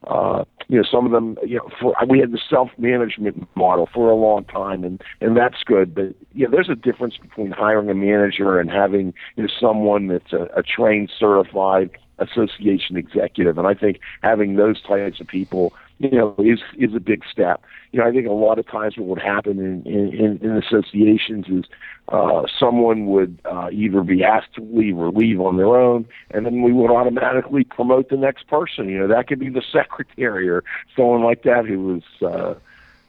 [0.06, 4.10] uh, you know, some of them, you know, for, we had the self-management model for
[4.10, 5.94] a long time, and and that's good.
[5.94, 10.08] But you know, there's a difference between hiring a manager and having you know someone
[10.08, 13.58] that's a, a trained, certified association executive.
[13.58, 17.62] And I think having those types of people you know, is is a big step.
[17.92, 21.46] You know, I think a lot of times what would happen in in, in associations
[21.48, 21.64] is
[22.08, 26.44] uh, someone would uh, either be asked to leave or leave on their own, and
[26.44, 28.88] then we would automatically promote the next person.
[28.88, 30.64] You know, that could be the secretary or
[30.94, 32.02] someone like that who was.
[32.22, 32.54] Uh,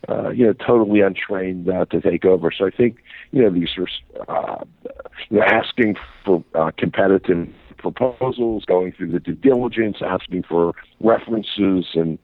[0.07, 2.51] uh, you know, totally untrained uh, to take over.
[2.51, 3.87] So I think, you know, these are
[4.29, 4.63] uh,
[5.29, 11.85] you know, asking for uh, competitive proposals, going through the due diligence, asking for references,
[11.93, 12.19] and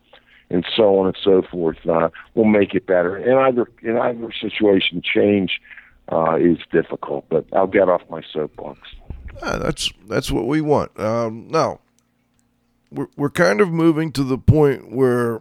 [0.50, 3.18] and so on and so forth uh, will make it better.
[3.18, 5.60] In either in either situation, change
[6.12, 7.26] uh, is difficult.
[7.30, 8.80] But I'll get off my soapbox.
[9.42, 10.98] Yeah, that's that's what we want.
[11.00, 11.80] Um, now
[12.92, 15.40] we're we're kind of moving to the point where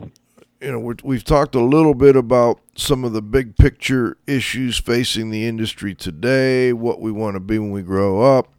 [0.60, 4.78] you know we have talked a little bit about some of the big picture issues
[4.78, 8.52] facing the industry today, what we want to be when we grow up.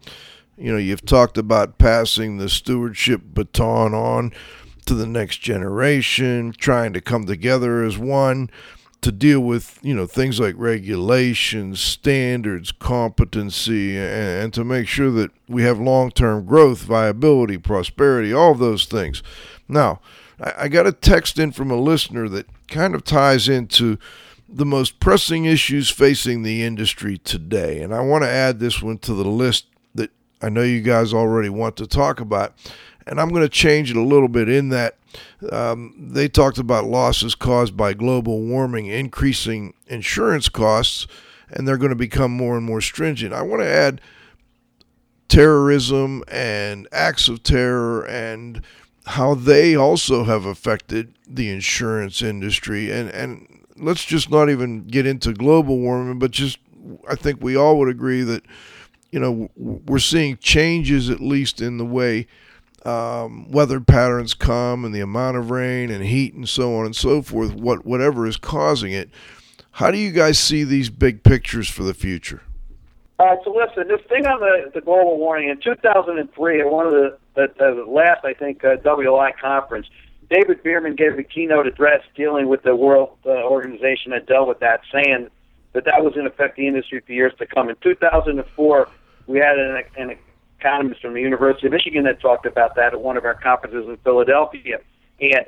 [0.57, 4.31] You know, you've talked about passing the stewardship baton on
[4.85, 8.49] to the next generation, trying to come together as one
[9.03, 15.31] to deal with you know things like regulations, standards, competency, and, to make sure that
[15.47, 19.21] we have long-term growth, viability, prosperity, all those things.
[19.67, 19.99] Now,
[20.39, 23.97] I, got a text in from a listener that kind of ties into
[24.47, 28.99] the most pressing issues facing the industry today, and I want to add this one
[28.99, 29.67] to the list
[30.43, 32.53] I know you guys already want to talk about
[33.05, 34.97] and I'm going to change it a little bit in that
[35.51, 41.07] um, they talked about losses caused by global warming increasing insurance costs,
[41.49, 43.33] and they're going to become more and more stringent.
[43.33, 44.01] I want to add
[45.27, 48.61] terrorism and acts of terror and
[49.05, 55.05] how they also have affected the insurance industry and and let's just not even get
[55.07, 56.59] into global warming but just
[57.09, 58.43] I think we all would agree that
[59.13, 62.27] you know we're seeing changes at least in the way
[62.83, 66.95] um, weather patterns come and the amount of rain and heat and so on and
[66.95, 69.09] so forth, what whatever is causing it.
[69.71, 72.41] How do you guys see these big pictures for the future?
[73.19, 76.91] Right, so listen, this thing on the, the global warming in 2003 at one of
[76.91, 79.87] the, the, the last, I think, uh, WI conference,
[80.29, 84.59] David Beerman gave a keynote address dealing with the World uh, Organization that dealt with
[84.59, 85.29] that, saying
[85.71, 87.69] that that was in effect the industry for years to come.
[87.69, 88.89] In 2004,
[89.27, 90.17] we had an, an
[90.59, 93.87] economist from the University of Michigan that talked about that at one of our conferences
[93.87, 94.79] in Philadelphia,
[95.19, 95.45] and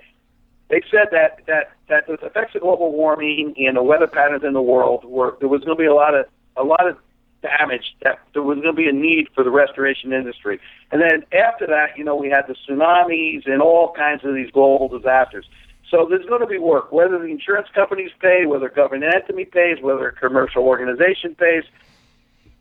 [0.70, 4.54] they said that that that the effects of global warming and the weather patterns in
[4.54, 6.26] the world were there was going to be a lot of
[6.58, 6.98] a lot of
[7.42, 10.60] damage that there was going to be a need for the restoration industry.
[10.92, 14.50] And then after that, you know, we had the tsunamis and all kinds of these
[14.52, 15.46] global disasters.
[15.90, 19.78] So there's going to be work, whether the insurance companies pay, whether government entity pays,
[19.82, 21.64] whether a commercial organization pays.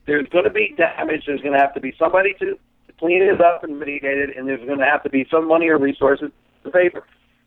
[0.07, 1.25] There's going to be damage.
[1.27, 2.59] There's going to have to be somebody to
[2.99, 5.69] clean it up and mitigate it, and there's going to have to be some money
[5.69, 6.31] or resources
[6.65, 7.05] to pay for.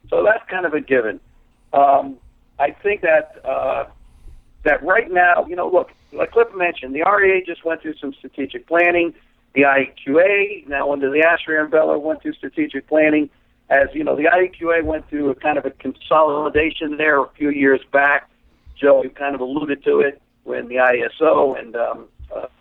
[0.10, 1.20] So that's kind of a given.
[1.74, 2.18] Um,
[2.60, 3.86] I think that uh,
[4.64, 8.14] that right now, you know, look, like Cliff mentioned, the RIA just went through some
[8.14, 9.14] strategic planning.
[9.54, 13.30] The IAQA, now under the ASHRAE umbrella, went through strategic planning.
[13.70, 17.50] As you know, the IAQA went through a kind of a consolidation there a few
[17.50, 18.30] years back.
[18.80, 22.08] Joe, you kind of alluded to it when the ISO and um,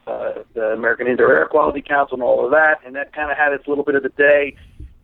[0.07, 3.37] uh, the American Indoor Air Quality Council and all of that, and that kind of
[3.37, 4.57] had its little bit of a day.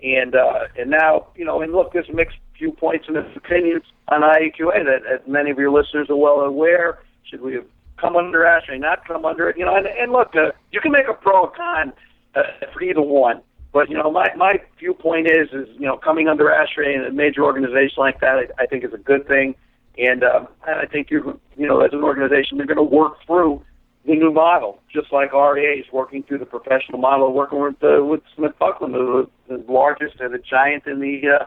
[0.03, 4.85] And uh, and now, you know, and look, there's mixed viewpoints and opinions on IAQA
[4.85, 7.67] that, as many of your listeners are well aware, should we have
[8.01, 9.57] come under ASHRAE, not come under it?
[9.57, 11.93] You know, and, and look, uh, you can make a pro or con
[12.35, 12.43] uh,
[12.73, 13.43] for either one.
[13.73, 17.13] But you know, my my viewpoint is is you know coming under ASHRAE and a
[17.13, 19.55] major organization like that, I, I think is a good thing,
[19.99, 23.63] and um, I think you you know as an organization they're going to work through
[24.05, 28.05] the new model, just like RIA is working through the professional model, working with uh,
[28.05, 31.45] with SmithBucklin, the, the largest and the giant in the uh,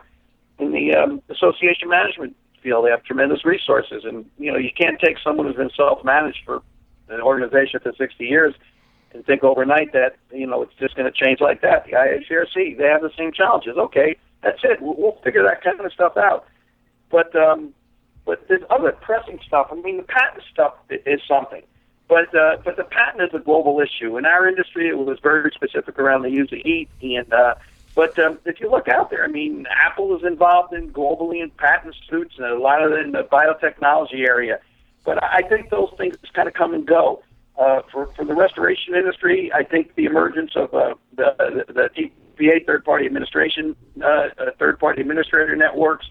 [0.64, 2.86] in the um, association management field.
[2.86, 6.62] They have tremendous resources, and you know you can't take someone who's been self-managed for
[7.10, 8.56] an organization for 60 years
[9.14, 11.86] and think overnight that you know it's just going to change like that.
[11.86, 13.76] The IHRC they have the same challenges.
[13.78, 14.82] Okay, that's it.
[14.82, 16.46] We'll, we'll figure that kind of stuff out.
[17.12, 17.74] But um,
[18.26, 19.68] but there's other pressing stuff.
[19.72, 21.62] I mean, the patent stuff is something.
[22.08, 24.18] But uh, but the patent is a global issue.
[24.18, 26.88] In our industry, it was very specific around the use of heat.
[27.02, 27.56] And uh,
[27.96, 31.50] but um, if you look out there, I mean, Apple is involved in globally in
[31.50, 34.60] patent suits and a lot of it in the biotechnology area.
[35.04, 37.24] But I think those things kind of come and go.
[37.58, 42.12] Uh, for for the restoration industry, I think the emergence of uh, the the, the
[42.38, 46.06] TPA third party administration, uh, uh, third party administrator networks.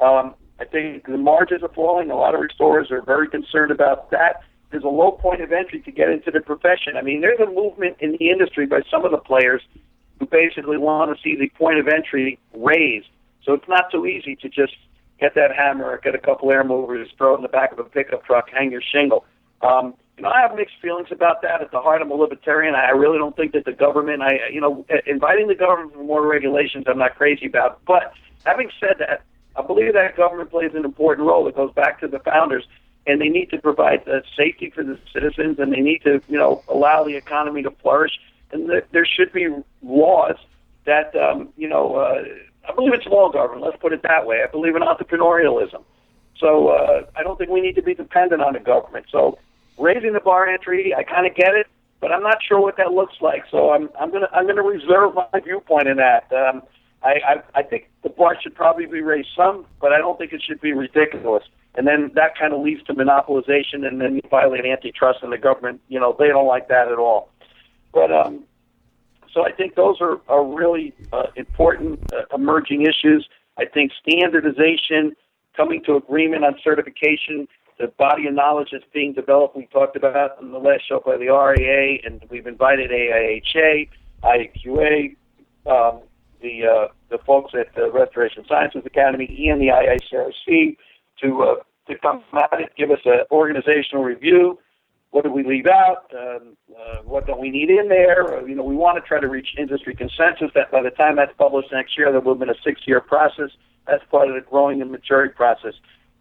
[0.00, 2.10] Um, I think the margins are falling.
[2.10, 5.80] A lot of restorers are very concerned about that there's a low point of entry
[5.80, 6.96] to get into the profession.
[6.96, 9.62] I mean, there's a movement in the industry by some of the players
[10.18, 13.08] who basically want to see the point of entry raised.
[13.44, 14.74] So it's not so easy to just
[15.18, 17.84] get that hammer, get a couple air movers, throw it in the back of a
[17.84, 19.24] pickup truck, hang your shingle.
[19.62, 21.62] Um, you know, I have mixed feelings about that.
[21.62, 22.74] At the heart, I'm a libertarian.
[22.74, 26.26] I really don't think that the government, I, you know, inviting the government for more
[26.26, 27.84] regulations, I'm not crazy about.
[27.86, 28.12] But
[28.44, 29.22] having said that,
[29.56, 31.48] I believe that government plays an important role.
[31.48, 32.64] It goes back to the founders
[33.06, 36.38] and they need to provide uh, safety for the citizens, and they need to, you
[36.38, 38.12] know, allow the economy to flourish.
[38.52, 39.48] And th- there should be
[39.82, 40.36] laws
[40.86, 42.22] that, um, you know, uh,
[42.68, 43.64] I believe it's law government.
[43.64, 44.42] Let's put it that way.
[44.46, 45.82] I believe in entrepreneurialism.
[46.38, 49.06] So uh, I don't think we need to be dependent on the government.
[49.10, 49.38] So
[49.78, 51.66] raising the bar entry, I kind of get it,
[52.00, 53.44] but I'm not sure what that looks like.
[53.50, 56.32] So I'm I'm gonna I'm gonna reserve my viewpoint in that.
[56.32, 56.62] Um,
[57.02, 60.32] I, I I think the bar should probably be raised some, but I don't think
[60.32, 61.44] it should be ridiculous
[61.74, 65.38] and then that kind of leads to monopolization, and then you violate antitrust, and the
[65.38, 67.30] government, you know, they don't like that at all.
[67.92, 68.44] But um,
[69.32, 73.28] so I think those are are really uh, important uh, emerging issues.
[73.58, 75.14] I think standardization,
[75.56, 77.46] coming to agreement on certification,
[77.78, 79.56] the body of knowledge that's being developed.
[79.56, 83.88] We talked about in the last show by the RIA, and we've invited AIHA,
[84.24, 85.16] IQA,
[85.66, 86.00] um,
[86.42, 90.76] the uh, the folks at the Restoration Sciences Academy, and the IICRC
[91.22, 91.54] to uh,
[91.88, 94.58] to come at it, give us an organizational review.
[95.10, 96.12] What do we leave out?
[96.16, 98.38] Um, uh, what don't we need in there?
[98.38, 101.16] Uh, you know, we want to try to reach industry consensus that by the time
[101.16, 103.50] that's published next year, there will have been a six-year process.
[103.88, 105.74] That's part of the growing and maturing process.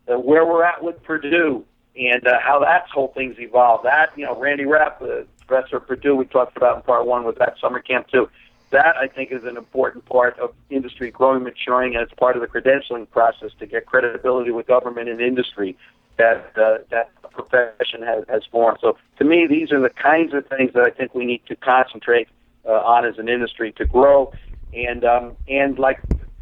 [0.08, 1.64] Uh, where we're at with Purdue
[1.96, 3.86] and uh, how that whole thing's evolved.
[3.86, 7.26] That, you know, Randy Rapp, the professor at Purdue, we talked about in part one
[7.26, 8.28] with that summer camp too
[8.72, 12.42] that I think is an important part of industry growing, maturing, and it's part of
[12.42, 15.76] the credentialing process to get credibility with government and industry
[16.18, 18.80] that uh, that profession has, has formed.
[18.82, 21.56] So to me, these are the kinds of things that I think we need to
[21.56, 22.28] concentrate
[22.66, 24.32] uh, on as an industry to grow.
[24.74, 26.00] And um, and like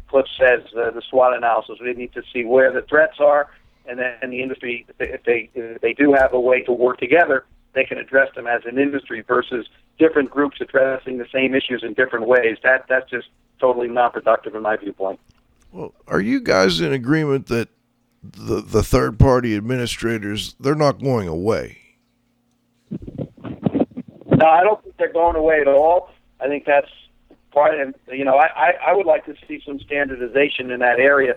[0.08, 3.48] Cliff says, uh, the SWOT analysis, we need to see where the threats are,
[3.86, 6.72] and then the industry, if they if they, if they do have a way to
[6.72, 9.66] work together, they can address them as an industry versus
[9.98, 12.56] different groups addressing the same issues in different ways.
[12.62, 13.28] That that's just
[13.60, 15.20] totally not productive in my viewpoint.
[15.72, 17.68] Well, are you guys in agreement that
[18.22, 21.78] the the third party administrators they're not going away?
[22.90, 26.10] No, I don't think they're going away at all.
[26.40, 26.90] I think that's
[27.50, 30.98] part of you know I, I, I would like to see some standardization in that
[30.98, 31.34] area.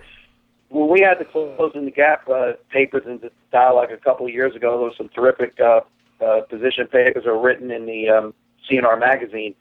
[0.68, 4.32] When we had the closing the gap uh, papers in the dialogue a couple of
[4.32, 5.80] years ago, there was some terrific uh,
[6.24, 8.34] uh, position papers were written in the um,
[8.68, 9.54] C&R magazine.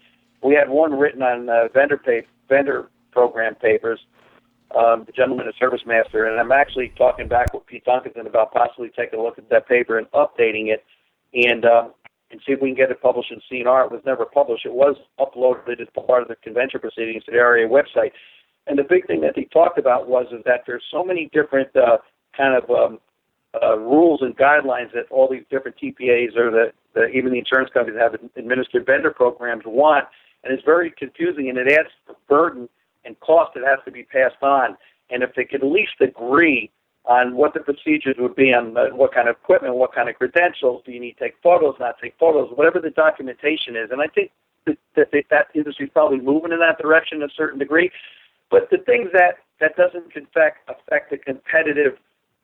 [0.44, 4.00] We had one written on uh, vendor pay, vendor program papers.
[4.76, 8.90] Um, the gentleman is ServiceMaster, and I'm actually talking back with Pete Duncanson about possibly
[8.96, 10.84] taking a look at that paper and updating it,
[11.34, 11.90] and uh,
[12.32, 13.86] and see if we can get it published in C&R.
[13.86, 14.66] It was never published.
[14.66, 18.12] It was uploaded as part of the convention proceedings to the website.
[18.68, 21.76] And the big thing that he talked about was is that there's so many different
[21.76, 21.98] uh,
[22.38, 23.00] kind of um,
[23.62, 27.70] uh, rules and guidelines that all these different TPAs or the, the even the insurance
[27.74, 30.06] companies have administered vendor programs want,
[30.44, 32.70] and it's very confusing and it adds the burden
[33.04, 34.78] and cost that has to be passed on.
[35.10, 36.72] And if they could at least agree
[37.06, 40.16] on what the procedures would be on uh, what kind of equipment, what kind of
[40.16, 43.90] credentials, do you need to take photos, not take photos, whatever the documentation is.
[43.92, 44.32] And I think
[44.66, 47.92] that that, that industry is probably moving in that direction to a certain degree.
[48.50, 51.98] But the things that that doesn't affect affect the competitive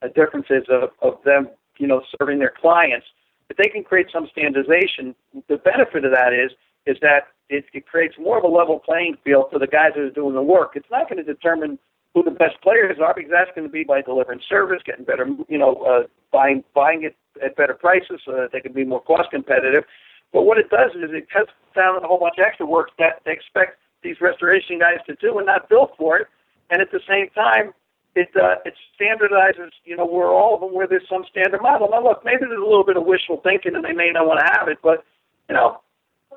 [0.08, 3.06] differences of, of them, you know, serving their clients.
[3.50, 5.14] If they can create some standardization,
[5.48, 6.52] the benefit of that is
[6.86, 10.02] is that it, it creates more of a level playing field for the guys that
[10.02, 10.72] are doing the work.
[10.74, 11.78] It's not going to determine
[12.14, 15.26] who the best players are because that's going to be by delivering service, getting better,
[15.48, 19.02] you know, uh, buying buying it at better prices so that they can be more
[19.02, 19.84] cost competitive.
[20.32, 23.22] But what it does is it cuts down a whole bunch of extra work that
[23.24, 26.26] they expect these restoration guys to do and not bill for it.
[26.70, 27.72] And at the same time,
[28.14, 31.88] it uh, it standardizes, you know, where all of them where there's some standard model.
[31.90, 34.40] Now, look, maybe there's a little bit of wishful thinking, and they may not want
[34.40, 35.04] to have it, but
[35.48, 35.80] you know,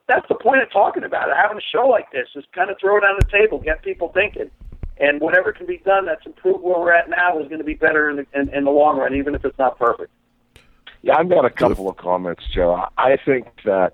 [0.07, 1.35] that's the point of talking about it.
[1.35, 4.11] Having a show like this is kind of throw it on the table, get people
[4.13, 4.49] thinking,
[4.97, 7.73] and whatever can be done that's improved where we're at now is going to be
[7.73, 10.11] better in the, in, in the long run, even if it's not perfect.
[11.01, 12.87] Yeah, I've got a couple of comments, Joe.
[12.97, 13.93] I think that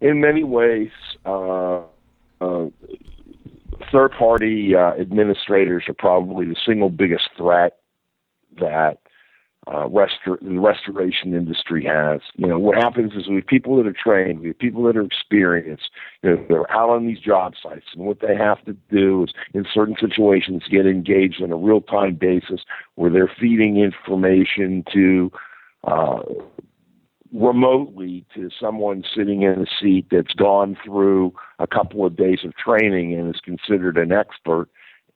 [0.00, 0.90] in many ways,
[1.24, 1.80] uh,
[2.40, 2.66] uh,
[3.92, 7.78] third party uh, administrators are probably the single biggest threat
[8.60, 8.98] that
[9.66, 12.20] uh, restor- the restoration industry has.
[12.36, 14.96] You know, what happens is we have people that are trained, we have people that
[14.96, 15.90] are experienced,
[16.22, 19.30] you know, they're out on these job sites, and what they have to do is,
[19.54, 22.60] in certain situations, get engaged on a real time basis
[22.94, 25.32] where they're feeding information to
[25.84, 26.20] uh,
[27.32, 32.54] remotely to someone sitting in a seat that's gone through a couple of days of
[32.56, 34.68] training and is considered an expert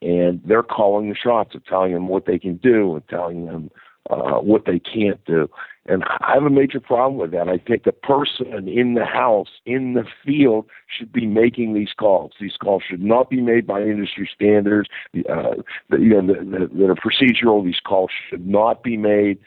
[0.02, 3.70] and they're calling the shots of telling them what they can do and telling them
[4.08, 5.48] uh, what they can't do.
[5.86, 7.48] And I have a major problem with that.
[7.48, 12.32] I think the person in the house, in the field, should be making these calls.
[12.40, 14.88] These calls should not be made by industry standards.
[15.16, 17.64] Uh, the, you know, that, that are procedural.
[17.64, 19.38] These calls should not be made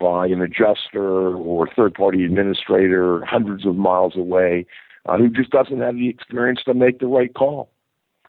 [0.00, 4.66] by an adjuster or third party administrator hundreds of miles away
[5.06, 7.70] uh, who just doesn't have the experience to make the right call.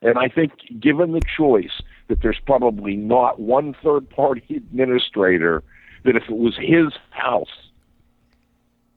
[0.01, 5.63] And I think, given the choice, that there's probably not one third party administrator
[6.03, 7.47] that, if it was his house,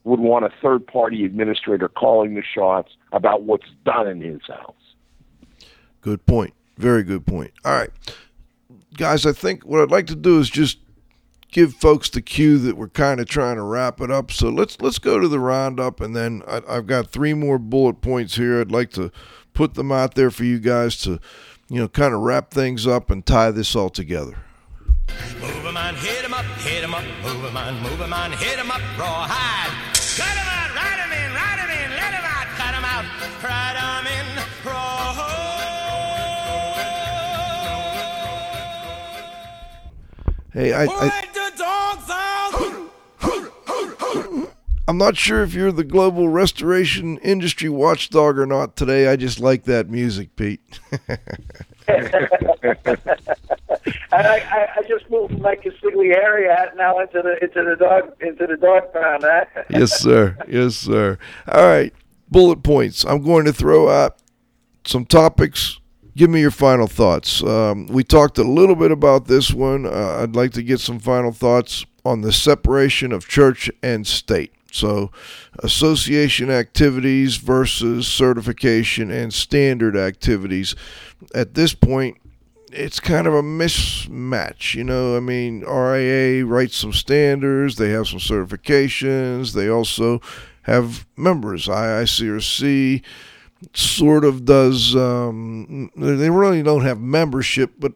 [0.04, 4.74] would want a third party administrator calling the shots about what's done in his house.
[6.00, 6.52] Good point.
[6.76, 7.52] Very good point.
[7.64, 7.90] All right.
[8.96, 10.78] Guys, I think what I'd like to do is just
[11.54, 14.30] give folks the cue that we're kind of trying to wrap it up.
[14.32, 18.02] So let's let's go to the roundup, and then I, I've got three more bullet
[18.02, 18.60] points here.
[18.60, 19.10] I'd like to
[19.54, 21.20] put them out there for you guys to,
[21.70, 24.36] you know, kind of wrap things up and tie this all together.
[25.40, 28.32] Move 'em on, hit 'em up, hit 'em up, move 'em on, move 'em on,
[28.32, 29.70] hit 'em up, rawhide.
[30.16, 33.04] Cut 'em out, ride 'em in, ride 'em in, let 'em out, cut 'em out,
[33.42, 34.26] ride 'em in,
[34.64, 35.44] rawhide.
[40.52, 41.33] Hey, I, I
[44.86, 49.08] I'm not sure if you're the global restoration industry watchdog or not today.
[49.08, 50.60] I just like that music, Pete.
[54.12, 58.12] I, I, I just moved from my consigliere hat now into the into the dog
[58.20, 59.24] into the dog pound.
[59.24, 59.44] Huh?
[59.70, 60.36] yes, sir.
[60.48, 61.18] Yes, sir.
[61.48, 61.92] All right,
[62.30, 63.04] bullet points.
[63.04, 64.18] I'm going to throw out
[64.84, 65.78] some topics.
[66.16, 67.42] Give me your final thoughts.
[67.42, 69.84] Um, we talked a little bit about this one.
[69.84, 74.52] Uh, I'd like to get some final thoughts on the separation of church and state.
[74.74, 75.10] So,
[75.60, 80.74] association activities versus certification and standard activities.
[81.34, 82.18] At this point,
[82.72, 84.74] it's kind of a mismatch.
[84.74, 90.20] You know, I mean, RIA writes some standards, they have some certifications, they also
[90.62, 91.66] have members.
[91.66, 93.02] IICRC
[93.72, 94.96] sort of does.
[94.96, 97.92] Um, they really don't have membership, but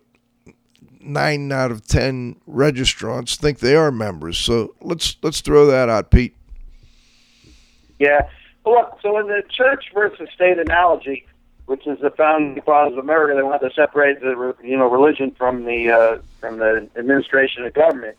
[1.00, 4.38] nine out of ten registrants think they are members.
[4.38, 6.36] So let's let's throw that out, Pete.
[7.98, 8.28] Yeah.
[8.64, 11.26] Look, so in the church versus state analogy,
[11.66, 15.34] which is the founding fathers of America, they wanted to separate the you know religion
[15.36, 18.16] from the uh, from the administration of government.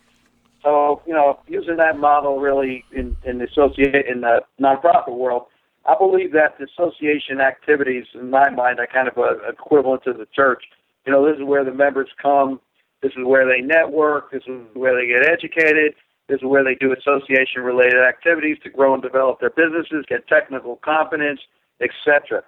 [0.63, 5.47] So you know, using that model really in in the associate in the nonprofit world,
[5.85, 10.13] I believe that the association activities, in my mind, are kind of a, equivalent to
[10.13, 10.63] the church.
[11.05, 12.59] You know, this is where the members come.
[13.01, 14.31] This is where they network.
[14.31, 15.95] This is where they get educated.
[16.29, 20.75] Is where they do association related activities to grow and develop their businesses, get technical
[20.77, 21.39] competence,
[21.81, 22.43] etc.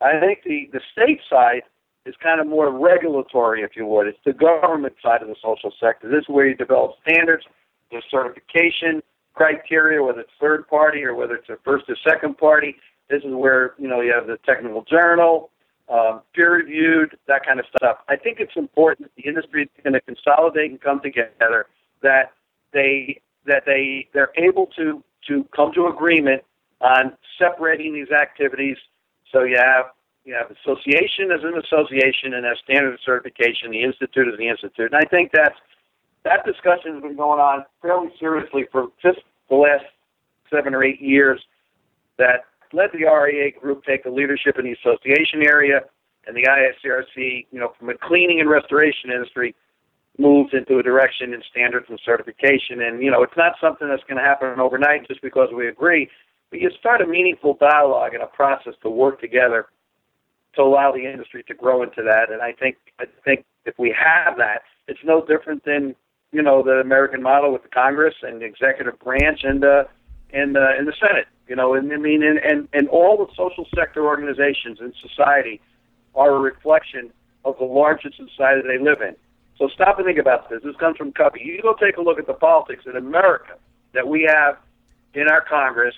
[0.00, 1.62] I think the, the state side
[2.06, 4.06] is kind of more regulatory, if you would.
[4.06, 6.08] It's the government side of the social sector.
[6.08, 7.44] This is where you develop standards,
[7.90, 9.02] the certification
[9.34, 12.76] criteria, whether it's third party or whether it's a first or second party.
[13.08, 15.50] This is where you know you have the technical journal,
[15.88, 17.98] um, peer reviewed, that kind of stuff.
[18.08, 21.66] I think it's important that the industry is going to consolidate and come together.
[22.02, 22.32] That
[22.72, 26.42] they that they they're able to to come to agreement
[26.80, 28.76] on separating these activities.
[29.32, 29.86] So you have
[30.24, 33.70] you have association as an association and as standard of certification.
[33.70, 35.58] The institute is the institute, and I think that's
[36.24, 39.84] that discussion has been going on fairly seriously for just the last
[40.50, 41.40] seven or eight years.
[42.18, 45.80] That let the RIA group take the leadership in the association area,
[46.26, 49.54] and the IICRC, you know, from a cleaning and restoration industry,
[50.18, 52.82] moves into a direction in standards and certification.
[52.82, 56.08] And you know, it's not something that's going to happen overnight just because we agree.
[56.50, 59.66] But you start a meaningful dialogue and a process to work together
[60.56, 62.30] to allow the industry to grow into that.
[62.30, 65.94] And I think I think if we have that, it's no different than
[66.32, 69.84] you know the American model with the Congress and the executive branch and uh,
[70.32, 71.26] and uh, and the Senate.
[71.48, 75.60] You know, and I mean, and, and and all the social sector organizations in society
[76.14, 77.12] are a reflection
[77.44, 79.16] of the larger society they live in.
[79.60, 80.60] So stop and think about this.
[80.64, 81.42] This comes from Covey.
[81.44, 83.56] You go take a look at the politics in America
[83.92, 84.56] that we have
[85.12, 85.94] in our Congress,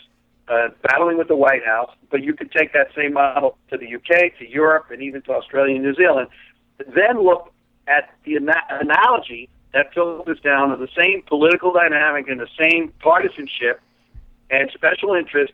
[0.48, 3.86] uh, battling with the White House, but you could take that same model to the
[3.86, 6.26] UK, to Europe, and even to Australia and New Zealand.
[6.78, 7.52] Then look
[7.86, 12.92] at the ana- analogy that filters down to the same political dynamic and the same
[12.98, 13.80] partisanship
[14.50, 15.52] and special interest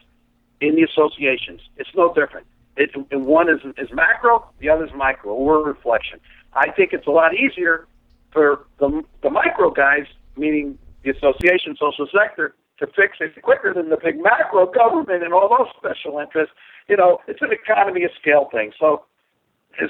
[0.63, 1.61] in the associations.
[1.77, 2.47] It's no different.
[2.79, 5.35] It's, one is, is macro, the other is micro.
[5.35, 6.21] We're a reflection.
[6.55, 7.87] I think it's a lot easier
[8.33, 10.07] for the, the micro guys,
[10.37, 15.33] meaning the association, social sector, to fix it quicker than the big macro government and
[15.33, 16.55] all those special interests.
[16.89, 18.73] You know, it's an economy of scale thing.
[18.79, 19.05] So,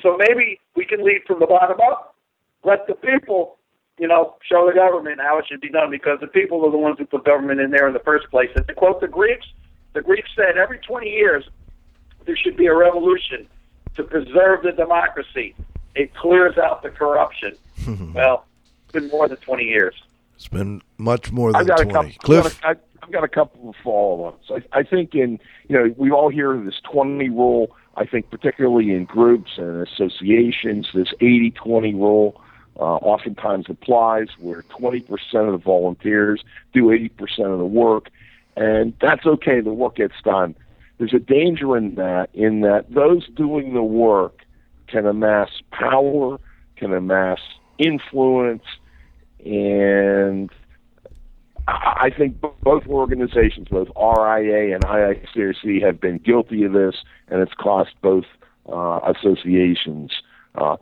[0.02, 2.14] so maybe we can lead from the bottom up.
[2.64, 3.58] Let the people
[3.98, 6.78] you know, show the government how it should be done because the people are the
[6.78, 8.48] ones who put government in there in the first place.
[8.54, 9.46] And to quote the Greeks,
[9.92, 11.44] the Greeks said every 20 years
[12.24, 13.48] there should be a revolution
[13.96, 15.54] to preserve the democracy.
[15.94, 17.56] It clears out the corruption.
[18.14, 18.44] well,
[18.84, 19.94] it's been more than 20 years.
[20.36, 21.90] It's been much more than I've got 20.
[21.90, 22.46] A couple, Cliff?
[22.46, 24.50] I've got, a, I've got a couple of follow-ups.
[24.50, 27.76] I, I think in, you know, we all hear this 20 rule.
[27.96, 32.40] I think particularly in groups and associations, this 80-20 rule
[32.78, 35.02] uh, oftentimes applies where 20%
[35.34, 38.10] of the volunteers do 80% of the work,
[38.56, 39.60] and that's okay.
[39.60, 40.54] The work gets done.
[40.98, 44.44] There's a danger in that, in that those doing the work
[44.86, 46.38] can amass power,
[46.76, 47.40] can amass
[47.78, 48.64] influence,
[49.44, 50.50] and
[51.66, 56.96] I think both organizations, both RIA and IICRC, have been guilty of this,
[57.28, 58.24] and it's cost both
[58.72, 60.12] uh, associations.
[60.54, 60.76] Uh,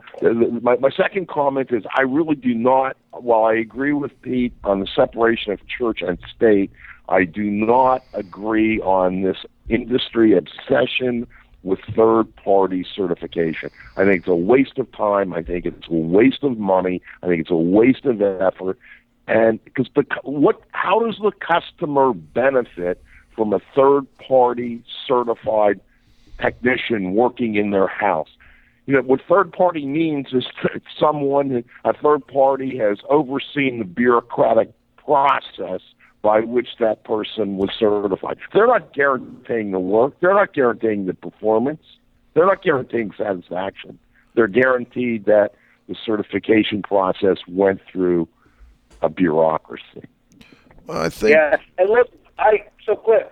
[0.63, 4.81] my, my second comment is I really do not, while I agree with Pete on
[4.81, 6.71] the separation of church and state,
[7.09, 11.27] I do not agree on this industry obsession
[11.67, 13.71] with third party certification.
[13.97, 15.33] I think it's a waste of time.
[15.33, 17.03] I think it's a waste of money.
[17.23, 18.79] I think it's a waste of effort.
[19.27, 23.03] And because the what, how does the customer benefit
[23.35, 25.81] from a third party certified
[26.41, 28.29] technician working in their house?
[28.87, 33.85] you know what third party means is that someone a third party has overseen the
[33.85, 35.81] bureaucratic process
[36.27, 38.37] by which that person was certified.
[38.53, 40.15] They're not guaranteeing the work.
[40.19, 41.85] They're not guaranteeing the performance.
[42.35, 44.01] They're not guaranteeing satisfaction.
[44.35, 45.55] They're guaranteed that
[45.89, 48.27] the certification process went through
[49.03, 50.03] a bureaucracy.
[50.89, 51.37] Well, I think.
[51.37, 52.09] Yeah, and look,
[52.41, 53.29] I so Cliff,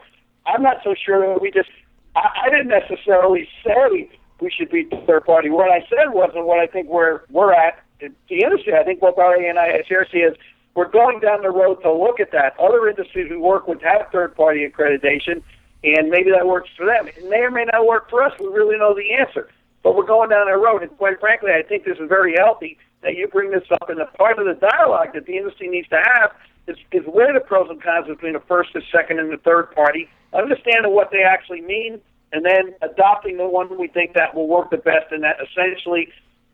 [0.47, 1.71] I'm not so sure that we just.
[2.15, 4.09] I, I didn't necessarily say
[4.41, 5.51] we should be third party.
[5.51, 8.75] What I said wasn't what I think we're we're at the industry.
[8.75, 10.37] I think what RIA and I IICRC is
[10.75, 12.59] we're going down the road to look at that.
[12.59, 15.43] Other industries we work with have third party accreditation,
[15.85, 17.07] and maybe that works for them.
[17.07, 18.33] It may or may not work for us.
[18.41, 19.49] We really know the answer,
[19.83, 20.83] but we're going down that road.
[20.83, 23.89] And quite frankly, I think this is very healthy that you bring this up.
[23.89, 26.33] And the part of the dialogue that the industry needs to have
[26.67, 29.73] is, is where the pros and cons between the first, the second, and the third
[29.75, 32.01] party, understanding what they actually mean,
[32.33, 36.09] and then adopting the one we think that will work the best, and that essentially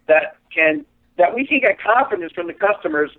[0.08, 0.84] that can
[1.16, 3.10] that we can get confidence from the customers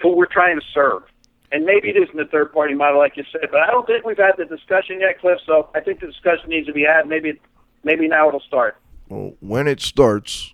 [0.00, 1.02] who we're trying to serve.
[1.50, 4.04] And maybe it isn't the third party model, like you said, but I don't think
[4.04, 5.38] we've had the discussion yet, Cliff.
[5.46, 7.08] So I think the discussion needs to be had.
[7.08, 7.40] Maybe,
[7.84, 8.76] maybe now it'll start.
[9.08, 10.52] Well, when it starts,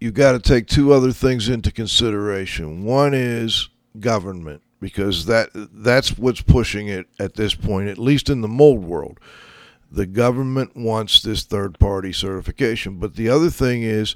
[0.00, 2.84] you've got to take two other things into consideration.
[2.84, 3.68] One is
[3.98, 8.84] government, because that that's what's pushing it at this point, at least in the mold
[8.84, 9.18] world.
[9.90, 14.14] The government wants this third party certification, but the other thing is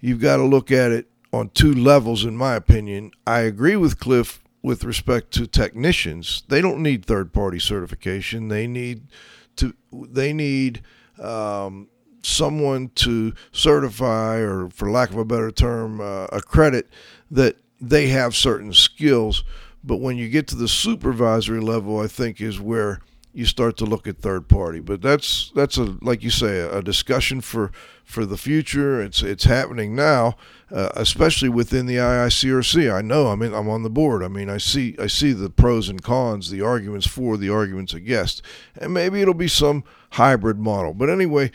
[0.00, 3.12] you've got to look at it on two levels, in my opinion.
[3.26, 6.42] I agree with Cliff with respect to technicians.
[6.48, 8.48] They don't need third party certification.
[8.48, 9.08] They need
[9.56, 9.74] to.
[9.92, 10.82] They need
[11.18, 11.88] um,
[12.22, 16.88] someone to certify, or for lack of a better term, uh, accredit
[17.30, 19.44] that they have certain skills.
[19.84, 23.00] But when you get to the supervisory level, I think is where
[23.34, 24.80] you start to look at third party.
[24.80, 27.72] But that's that's a like you say a, a discussion for
[28.04, 29.02] for the future.
[29.02, 30.36] It's it's happening now,
[30.70, 32.94] uh, especially within the IICRC.
[32.94, 33.28] I know.
[33.28, 34.22] I mean, I'm on the board.
[34.22, 37.94] I mean, I see I see the pros and cons, the arguments for, the arguments
[37.94, 38.42] against,
[38.76, 40.92] and maybe it'll be some hybrid model.
[40.92, 41.50] But anyway,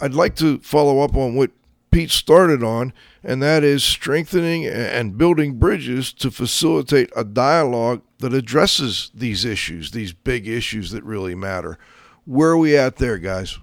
[0.00, 1.50] I'd like to follow up on what
[1.90, 2.92] Pete started on,
[3.22, 9.90] and that is strengthening and building bridges to facilitate a dialogue that addresses these issues,
[9.90, 11.78] these big issues that really matter.
[12.24, 13.58] Where are we at there, guys?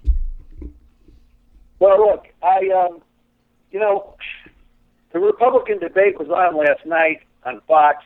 [1.80, 3.02] Well, look, I, um,
[3.72, 4.16] you know,
[5.14, 8.04] the Republican debate was on last night on Fox,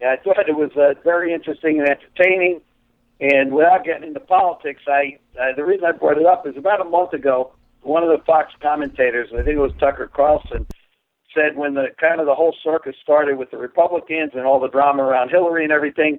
[0.00, 2.60] and I thought it was uh, very interesting and entertaining.
[3.20, 6.80] And without getting into politics, I uh, the reason I brought it up is about
[6.80, 7.52] a month ago,
[7.84, 10.66] one of the Fox commentators, I think it was Tucker Carlson,
[11.34, 14.68] said when the kind of the whole circus started with the Republicans and all the
[14.68, 16.18] drama around Hillary and everything,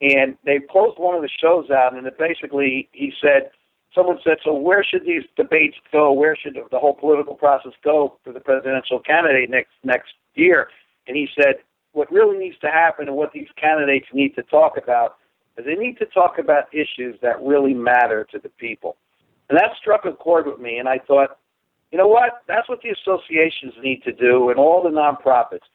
[0.00, 3.50] and they closed one of the shows out, and it basically he said,
[3.94, 6.12] someone said, so where should these debates go?
[6.12, 10.68] Where should the whole political process go for the presidential candidate next next year?
[11.06, 11.56] And he said,
[11.92, 15.16] what really needs to happen and what these candidates need to talk about
[15.58, 18.96] is they need to talk about issues that really matter to the people.
[19.52, 21.36] And that struck a chord with me, and I thought,
[21.90, 22.40] you know what?
[22.48, 25.68] That's what the associations need to do, and all the nonprofits.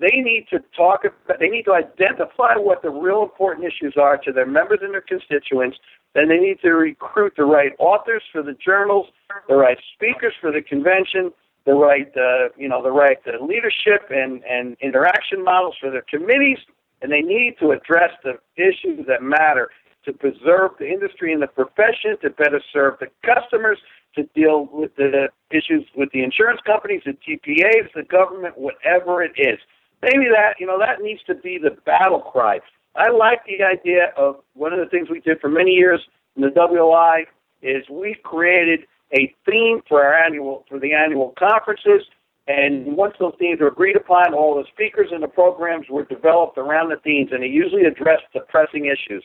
[0.00, 1.04] They need to talk.
[1.04, 4.92] About, they need to identify what the real important issues are to their members and
[4.92, 5.76] their constituents.
[6.12, 9.06] Then they need to recruit the right authors for the journals,
[9.48, 11.30] the right speakers for the convention,
[11.66, 16.04] the right, uh, you know, the right uh, leadership and and interaction models for their
[16.10, 16.58] committees,
[17.00, 19.70] and they need to address the issues that matter
[20.04, 23.78] to preserve the industry and the profession, to better serve the customers,
[24.14, 29.32] to deal with the issues with the insurance companies, the TPAs, the government, whatever it
[29.36, 29.58] is.
[30.02, 32.60] Maybe that, you know, that needs to be the battle cry.
[32.96, 36.00] I like the idea of one of the things we did for many years
[36.34, 37.24] in the WI
[37.62, 38.80] is we created
[39.12, 42.02] a theme for our annual for the annual conferences
[42.50, 46.58] and once those themes were agreed upon, all the speakers and the programs were developed
[46.58, 49.22] around the themes, and they usually addressed the pressing issues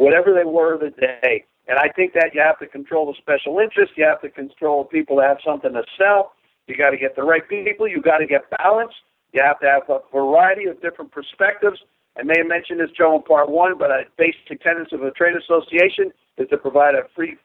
[0.00, 1.44] whatever they were the day.
[1.68, 3.92] And I think that you have to control the special interest.
[3.96, 6.32] You have to control people that have something to sell.
[6.66, 7.86] You got to get the right people.
[7.86, 8.92] You got to get balance.
[9.32, 11.78] You have to have a variety of different perspectives.
[12.18, 15.10] I may have mentioned this, Joe, in part one, but a basic tenets of a
[15.12, 17.36] trade association is to provide a free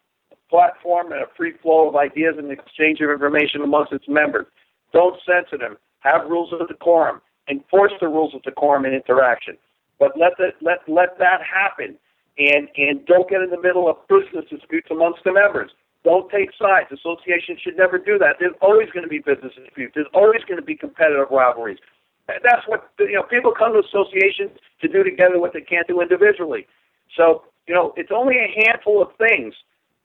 [0.49, 4.47] platform and a free flow of ideas and exchange of information amongst its members.
[4.93, 5.75] Don't censor them.
[5.99, 7.21] Have rules of decorum.
[7.49, 9.57] Enforce the rules of decorum and interaction.
[9.99, 11.97] But let, the, let, let that happen
[12.37, 15.71] and and don't get in the middle of business disputes amongst the members.
[16.03, 16.91] Don't take sides.
[16.91, 18.37] Associations should never do that.
[18.39, 19.93] There's always going to be business disputes.
[19.95, 21.79] There's always going to be competitive rivalries.
[22.27, 23.23] That's what you know.
[23.23, 26.67] People come to associations to do together what they can't do individually.
[27.15, 29.53] So you know, it's only a handful of things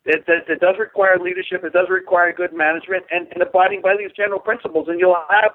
[0.06, 1.64] that, that, that does require leadership.
[1.64, 4.88] It does require good management and, and abiding by these general principles.
[4.88, 5.52] And you'll have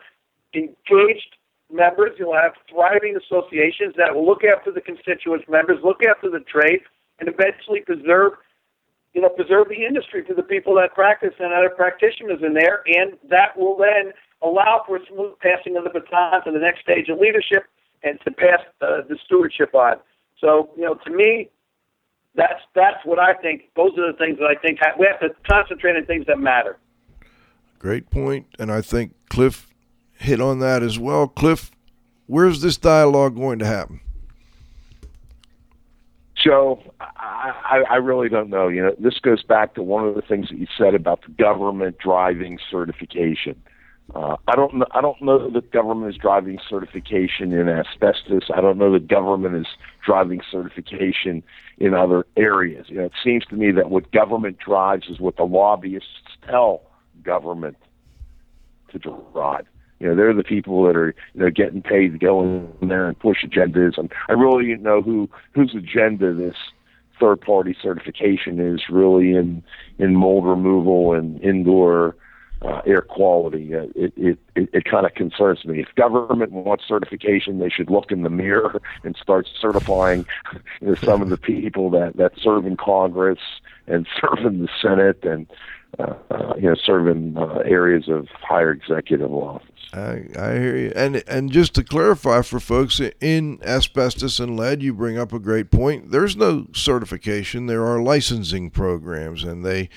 [0.54, 1.36] engaged
[1.72, 2.12] members.
[2.18, 6.82] You'll have thriving associations that will look after the constituents members, look after the trade,
[7.20, 8.34] and eventually preserve,
[9.14, 12.84] you know, preserve the industry for the people that practice and other practitioners in there.
[12.86, 16.82] And that will then allow for a smooth passing of the baton to the next
[16.82, 17.64] stage of leadership
[18.04, 19.96] and to pass uh, the stewardship on.
[20.40, 21.50] So, you know, to me,
[22.36, 23.64] that's that's what I think.
[23.76, 26.38] Those are the things that I think ha- we have to concentrate on things that
[26.38, 26.78] matter.
[27.80, 29.68] Great point, and I think Cliff
[30.16, 31.28] hit on that as well.
[31.28, 31.72] Cliff,
[32.28, 34.02] where's this dialogue going to happen?
[36.36, 38.68] Joe, I, I really don't know.
[38.68, 41.32] You know, this goes back to one of the things that you said about the
[41.32, 43.62] government driving certification.
[44.14, 44.86] Uh, I don't know.
[44.92, 48.44] I don't know that government is driving certification in asbestos.
[48.54, 49.66] I don't know that government is
[50.06, 51.42] driving certification
[51.80, 52.86] in other areas.
[52.90, 56.10] You know, it seems to me that what government drives is what the lobbyists
[56.48, 56.84] tell
[57.24, 57.78] government
[58.92, 59.66] to drive.
[60.00, 63.08] You know, they're the people that are you know getting paid to go in there
[63.08, 63.98] and push agendas.
[63.98, 66.56] And I really don't know who whose agenda this
[67.20, 69.64] third party certification is really in
[69.98, 72.16] in mold removal and indoor
[72.62, 73.76] uh, air quality.
[73.76, 75.82] Uh, it it it, it kind of concerns me.
[75.82, 80.26] If government wants certification, they should look in the mirror and start certifying
[80.82, 83.40] you know, some of the people that that serve in Congress
[83.88, 85.48] and serve in the Senate and
[86.00, 89.70] uh, you know serve in uh, areas of higher executive office.
[89.94, 90.92] I, I hear you.
[90.96, 95.40] And and just to clarify for folks in asbestos and lead, you bring up a
[95.40, 96.12] great point.
[96.12, 97.68] There's no certification.
[97.68, 99.90] There are licensing programs, and they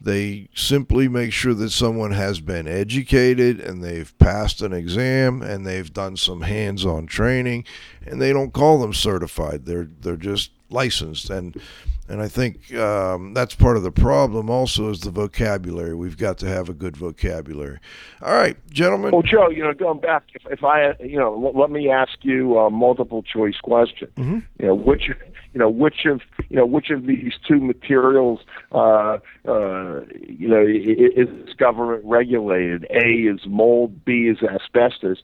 [0.00, 5.64] they simply make sure that someone has been educated and they've passed an exam and
[5.64, 7.64] they've done some hands-on training,
[8.04, 9.66] and they don't call them certified.
[9.66, 11.60] They're they're just licensed and
[12.08, 14.50] and I think um, that's part of the problem.
[14.50, 15.94] Also, is the vocabulary.
[15.94, 17.78] We've got to have a good vocabulary.
[18.20, 19.12] All right, gentlemen.
[19.12, 22.58] Well, Joe, you know, going back, if, if I, you know, let me ask you
[22.58, 24.08] a multiple choice question.
[24.16, 24.38] Mm-hmm.
[24.60, 25.10] You know, which,
[25.52, 28.40] you know, which of, you know, which of these two materials,
[28.72, 32.86] uh, uh, you know, is government regulated?
[32.90, 34.04] A is mold.
[34.04, 35.18] B is asbestos.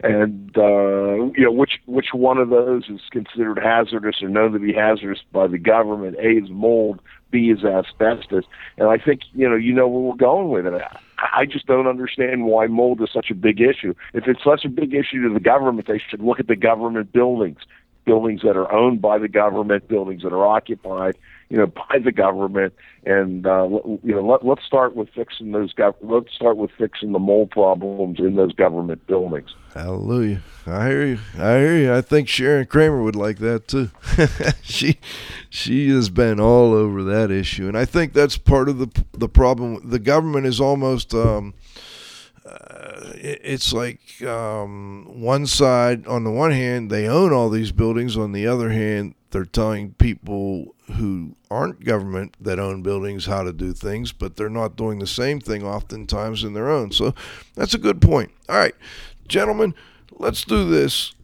[0.00, 4.58] And uh, you know, which which one of those is considered hazardous or known to
[4.58, 6.05] be hazardous by the government?
[6.14, 7.00] A is mold,
[7.30, 8.44] B is asbestos,
[8.78, 10.82] and I think you know you know where we're going with it.
[11.18, 13.94] I just don't understand why mold is such a big issue.
[14.12, 17.12] If it's such a big issue to the government, they should look at the government
[17.12, 17.58] buildings,
[18.06, 21.18] buildings that are owned by the government, buildings that are occupied,
[21.50, 22.72] you know, by the government,
[23.04, 23.68] and uh,
[24.02, 25.74] you know, let, let's start with fixing those.
[25.74, 29.54] Gov- let's start with fixing the mold problems in those government buildings.
[29.74, 30.40] Hallelujah.
[30.66, 31.18] I hear you.
[31.36, 31.94] I hear you.
[31.94, 33.90] I think Sharon Kramer would like that too.
[34.62, 34.98] she
[35.50, 39.28] she has been all over that issue, and I think that's part of the the
[39.28, 39.90] problem.
[39.90, 41.12] The government is almost.
[41.12, 41.54] Um,
[42.46, 48.16] uh, it's like um, one side, on the one hand, they own all these buildings.
[48.16, 53.52] On the other hand, they're telling people who aren't government that own buildings how to
[53.52, 56.92] do things, but they're not doing the same thing oftentimes in their own.
[56.92, 57.14] So
[57.54, 58.30] that's a good point.
[58.48, 58.74] All right,
[59.26, 59.74] gentlemen,
[60.12, 61.14] let's do this.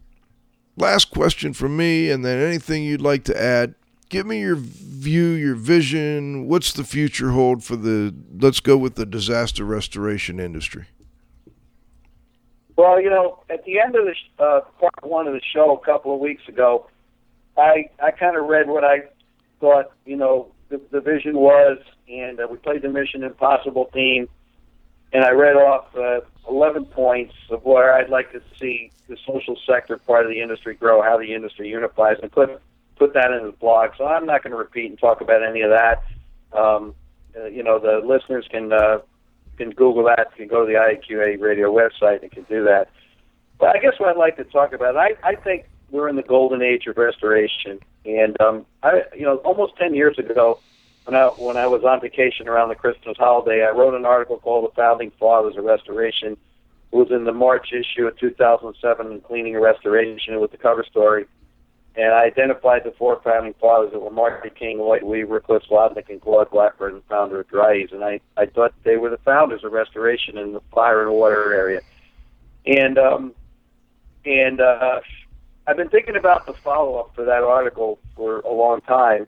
[0.77, 3.75] Last question from me, and then anything you'd like to add.
[4.09, 6.47] Give me your view, your vision.
[6.47, 10.87] What's the future hold for the, let's go with the disaster restoration industry?
[12.77, 15.85] Well, you know, at the end of the uh, part one of the show a
[15.85, 16.89] couple of weeks ago,
[17.57, 19.03] I I kind of read what I
[19.61, 21.79] thought, you know, the, the vision was,
[22.09, 24.29] and uh, we played the Mission Impossible theme,
[25.13, 29.57] and I read off uh, 11 points of where I'd like to see the social
[29.67, 32.61] sector part of the industry grow, how the industry unifies, and put
[32.97, 33.91] put that in the blog.
[33.99, 36.03] So I'm not going to repeat and talk about any of that.
[36.53, 36.95] Um,
[37.37, 38.99] uh, you know, the listeners can uh,
[39.57, 40.35] can Google that.
[40.37, 42.89] Can go to the IAQA radio website and can do that.
[43.59, 46.23] But I guess what I'd like to talk about, I, I think we're in the
[46.23, 47.79] golden age of restoration.
[48.05, 50.59] And um, I, you know, almost ten years ago,
[51.05, 54.39] when I when I was on vacation around the Christmas holiday, I wrote an article
[54.39, 56.37] called "The Founding Fathers of Restoration."
[56.93, 61.25] It was in the March issue of 2007, Cleaning and Restoration, with the cover story.
[61.95, 66.09] And I identified the four founding fathers that were Martin King, Lloyd Weaver, Cliff Zlotnick,
[66.09, 67.93] and Claude Blackburn, founder of Dri-Eaz.
[67.93, 71.53] And I, I thought they were the founders of restoration in the fire and water
[71.53, 71.81] area.
[72.65, 73.35] And um,
[74.25, 75.01] and uh,
[75.67, 79.27] I've been thinking about the follow up for that article for a long time.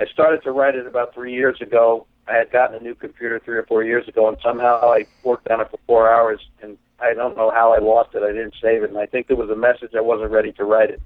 [0.00, 2.06] I started to write it about three years ago.
[2.28, 5.48] I had gotten a new computer three or four years ago, and somehow I worked
[5.48, 8.22] on it for four hours, and I don't know how I lost it.
[8.22, 10.64] I didn't save it, and I think there was a message I wasn't ready to
[10.64, 11.00] write it.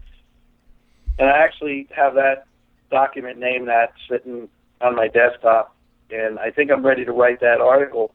[1.21, 2.47] And I actually have that
[2.91, 4.49] document name that sitting
[4.81, 5.77] on my desktop,
[6.11, 8.15] and I think I'm ready to write that article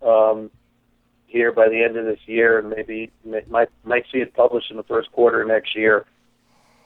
[0.00, 0.52] um,
[1.26, 3.10] here by the end of this year, and maybe
[3.50, 6.06] might might see it published in the first quarter next year.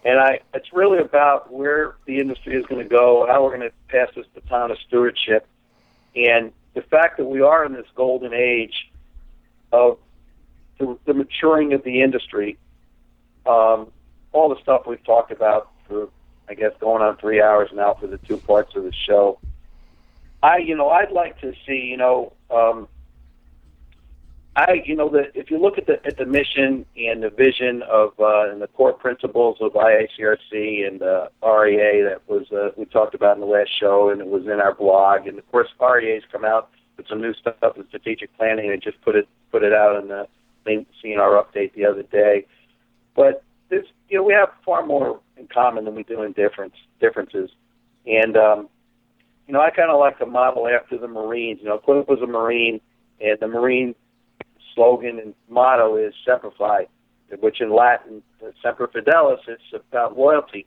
[0.07, 3.69] And I, it's really about where the industry is going to go, how we're going
[3.69, 5.47] to pass this baton of stewardship,
[6.17, 8.91] and the fact that we are in this golden age
[9.71, 9.99] of
[10.79, 12.57] the, the maturing of the industry.
[13.45, 13.89] Um,
[14.33, 16.09] all the stuff we've talked about for,
[16.49, 19.39] I guess, going on three hours now for the two parts of the show.
[20.43, 22.89] I, you know, I'd like to see, you know, um,
[24.59, 27.83] I, you know, the if you look at the at the mission and the vision
[27.83, 32.85] of uh, and the core principles of IICRC and uh, RIA that was uh, we
[32.87, 35.69] talked about in the last show, and it was in our blog, and of course
[35.81, 39.63] RIA's come out with some new stuff in strategic planning, and just put it put
[39.63, 40.27] it out in the
[40.65, 42.45] C&R update the other day.
[43.15, 46.75] But this, you know, we have far more in common than we do in difference
[47.01, 47.51] differences,
[48.07, 48.69] and um,
[49.47, 51.61] you know, I kind of like to model after the Marines.
[51.63, 52.81] You know, Cliff was a Marine,
[53.21, 53.95] and the Marine
[54.75, 56.87] slogan and motto is Semper Fi,
[57.41, 58.23] which in Latin,
[58.63, 60.67] Semper Fidelis, it's about loyalty.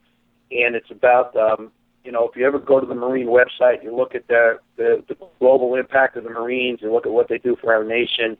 [0.52, 1.72] And it's about, um,
[2.04, 5.02] you know, if you ever go to the Marine website, you look at the, the,
[5.08, 8.38] the global impact of the Marines, you look at what they do for our nation,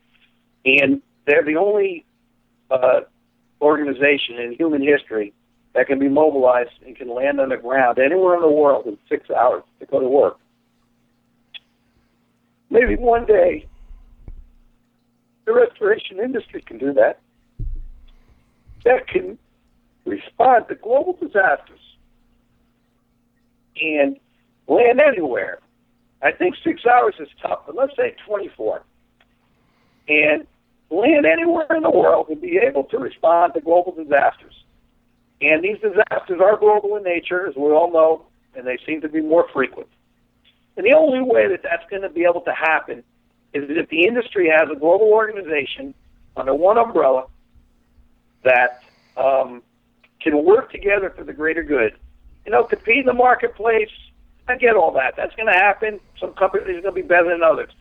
[0.66, 2.06] and they're the only
[2.70, 3.02] uh,
[3.62, 5.34] organization in human history
[5.74, 8.98] that can be mobilized and can land on the ground anywhere in the world in
[9.08, 10.38] six hours to go to work.
[12.70, 13.68] Maybe one day
[15.46, 17.20] the restoration industry can do that.
[18.86, 19.38] That can
[20.06, 21.80] respond to global disasters
[23.82, 24.18] and
[24.68, 25.60] land anywhere.
[26.22, 28.84] I think six hours is tough, but let's say 24.
[30.08, 30.48] And
[30.92, 34.54] land anywhere in the world and be able to respond to global disasters.
[35.42, 39.10] And these disasters are global in nature, as we all know, and they seem to
[39.10, 39.88] be more frequent.
[40.78, 43.00] And the only way that that's going to be able to happen
[43.54, 45.94] is if the industry has a global organization
[46.38, 47.26] under one umbrella
[48.44, 48.82] that
[49.18, 49.62] um,
[50.22, 51.94] can work together for the greater good,
[52.46, 53.90] you know, compete in the marketplace.
[54.48, 55.16] I get all that.
[55.16, 56.00] That's going to happen.
[56.20, 57.72] Some companies are going to be better than others.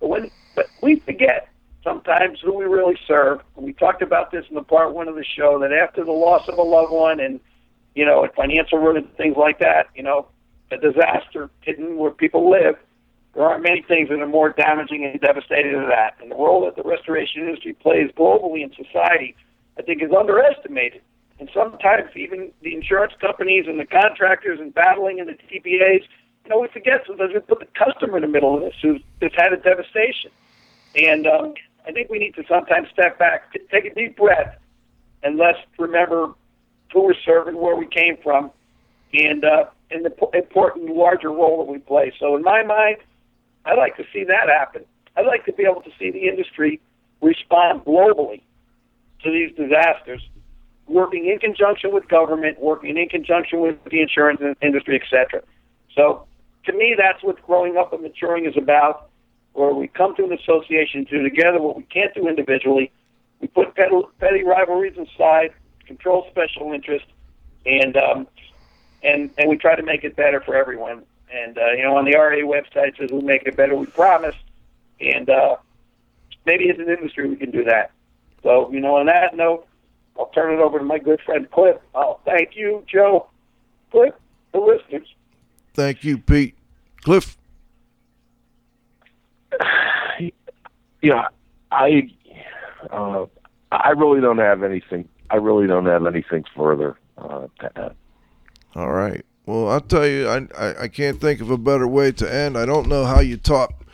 [0.00, 1.48] But when, but we forget
[1.82, 3.40] sometimes who we really serve.
[3.56, 6.48] We talked about this in the part one of the show that after the loss
[6.48, 7.40] of a loved one and
[7.98, 10.28] you know, financial ruin and things like that, you know,
[10.70, 12.76] a disaster hidden where people live,
[13.34, 16.14] there aren't many things that are more damaging and devastating than that.
[16.20, 19.34] And the role that the restoration industry plays globally in society,
[19.76, 21.02] I think, is underestimated.
[21.40, 26.02] And sometimes even the insurance companies and the contractors and battling and the TPAs,
[26.44, 29.02] you know, we forget sometimes we put the customer in the middle of this who's
[29.20, 30.30] just had a devastation.
[30.94, 31.54] And um,
[31.88, 34.56] I think we need to sometimes step back, t- take a deep breath,
[35.22, 36.34] and let's remember
[36.92, 38.50] who we're serving, where we came from,
[39.14, 42.12] and uh, and the p- important larger role that we play.
[42.20, 42.98] So in my mind,
[43.64, 44.84] I'd like to see that happen.
[45.16, 46.80] I'd like to be able to see the industry
[47.22, 48.42] respond globally
[49.24, 50.22] to these disasters,
[50.86, 55.42] working in conjunction with government, working in conjunction with the insurance industry, etc.
[55.94, 56.26] So,
[56.66, 59.07] to me, that's what growing up and maturing is about.
[59.58, 62.92] Where we come to an association, to do together what we can't do individually.
[63.40, 65.52] We put petty rivalries aside,
[65.84, 67.06] control special interest,
[67.66, 68.28] and um,
[69.02, 71.02] and and we try to make it better for everyone.
[71.32, 73.74] And uh, you know, on the RA website says we make it better.
[73.74, 74.36] We promise,
[75.00, 75.56] and uh,
[76.46, 77.90] maybe as an industry we can do that.
[78.44, 79.66] So you know, on that note,
[80.16, 81.78] I'll turn it over to my good friend Cliff.
[81.96, 83.26] I'll thank you, Joe.
[83.90, 84.14] Cliff,
[84.52, 85.08] the listeners.
[85.74, 86.54] Thank you, Pete.
[87.02, 87.37] Cliff.
[91.00, 91.28] Yeah,
[91.70, 92.10] I
[92.90, 93.26] uh,
[93.70, 95.08] I really don't have anything.
[95.30, 97.94] I really don't have anything further uh, to add.
[98.74, 99.24] All right.
[99.46, 102.58] Well, I'll tell you, I, I, I can't think of a better way to end.
[102.58, 103.84] I don't know how you top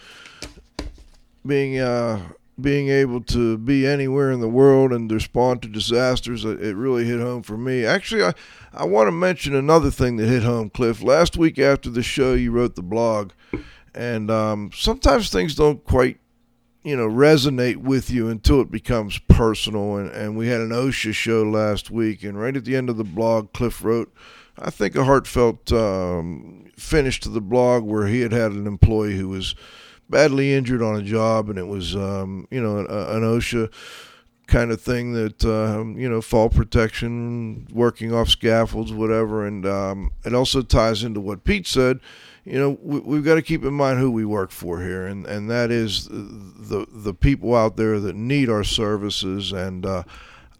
[1.46, 2.20] being uh,
[2.60, 6.44] being able to be anywhere in the world and respond to disasters.
[6.44, 7.84] It really hit home for me.
[7.84, 8.34] Actually, I,
[8.72, 11.02] I want to mention another thing that hit home, Cliff.
[11.02, 13.32] Last week after the show, you wrote the blog,
[13.94, 16.18] and um, sometimes things don't quite
[16.82, 21.14] you know resonate with you until it becomes personal and, and we had an OSHA
[21.14, 24.12] show last week and right at the end of the blog Cliff wrote
[24.58, 29.16] I think a heartfelt um, finish to the blog where he had had an employee
[29.16, 29.54] who was
[30.08, 33.72] badly injured on a job, and it was um, you know an, an, OSHA
[34.46, 40.12] kind of thing that um, you know fall protection, working off scaffolds, whatever, and um,
[40.24, 41.98] it also ties into what Pete said.
[42.44, 45.26] You know, we, have got to keep in mind who we work for here, and,
[45.26, 49.52] and that is the the people out there that need our services.
[49.52, 50.02] And uh,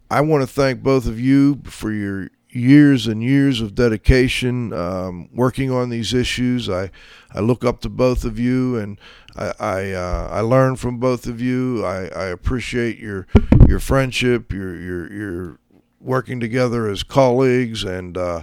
[0.09, 5.29] I want to thank both of you for your years and years of dedication um,
[5.31, 6.69] working on these issues.
[6.69, 6.89] I,
[7.33, 8.99] I look up to both of you, and
[9.35, 11.85] I I, uh, I learn from both of you.
[11.85, 13.27] I, I appreciate your
[13.67, 15.59] your friendship, your your your
[15.99, 18.41] working together as colleagues, and uh,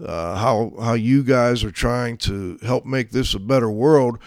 [0.00, 4.18] uh, how how you guys are trying to help make this a better world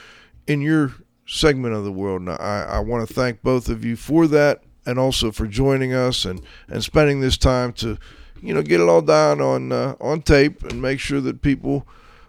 [0.46, 0.94] in your
[1.26, 2.22] segment of the world.
[2.22, 5.94] And I, I want to thank both of you for that, and also for joining
[5.94, 7.98] us and and spending this time to
[8.42, 11.88] you know, get it all down on uh, on tape and make sure that people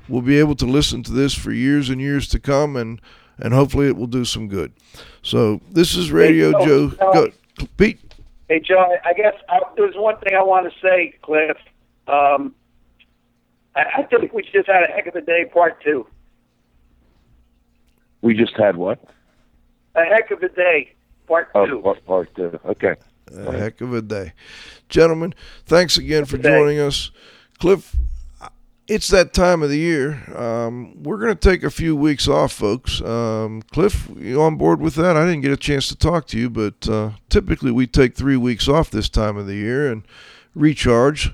[0.09, 3.01] will be able to listen to this for years and years to come and
[3.39, 4.73] and hopefully it will do some good.
[5.23, 6.89] So this is Radio Hey, Joe.
[6.91, 7.29] Joe, Go,
[7.77, 8.01] Pete.
[8.49, 11.57] Hey, Joe, I guess I, there's one thing I want to say, Cliff.
[12.09, 12.55] Um,
[13.79, 16.07] I, I think we just had a heck of a day, part two.
[18.23, 18.99] We just had what?
[19.95, 20.93] A heck of a day,
[21.27, 21.81] part Oh, two.
[21.81, 22.59] part, part two.
[22.67, 22.95] Okay.
[23.37, 24.33] A heck of a day.
[24.89, 25.35] Gentlemen,
[25.67, 27.11] thanks again for joining us.
[27.61, 27.95] Cliff,
[28.89, 30.25] it's that time of the year.
[30.37, 33.01] Um, we're going to take a few weeks off, folks.
[33.03, 35.17] Um, Cliff, you on board with that?
[35.17, 38.37] I didn't get a chance to talk to you, but uh, typically we take three
[38.39, 40.03] weeks off this time of the year and
[40.55, 41.33] recharge.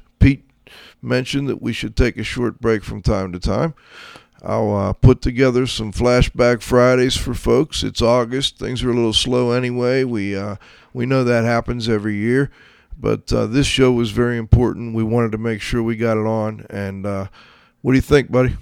[1.04, 3.74] Mentioned that we should take a short break from time to time.
[4.42, 7.82] I'll uh, put together some flashback Fridays for folks.
[7.82, 10.04] It's August; things are a little slow anyway.
[10.04, 10.56] We uh,
[10.92, 12.50] we know that happens every year,
[12.98, 14.94] but uh, this show was very important.
[14.94, 16.66] We wanted to make sure we got it on.
[16.70, 17.28] And uh,
[17.82, 18.56] what do you think, buddy?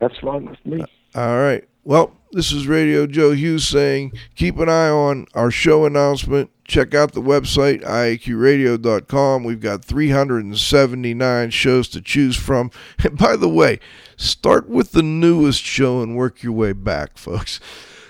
[0.00, 0.84] That's fine with me.
[1.14, 1.66] All right.
[1.84, 6.50] Well, this is Radio Joe Hughes saying keep an eye on our show announcement.
[6.64, 9.44] Check out the website, iaqradio.com.
[9.44, 12.72] We've got 379 shows to choose from.
[13.04, 13.78] And by the way,
[14.16, 17.60] start with the newest show and work your way back, folks.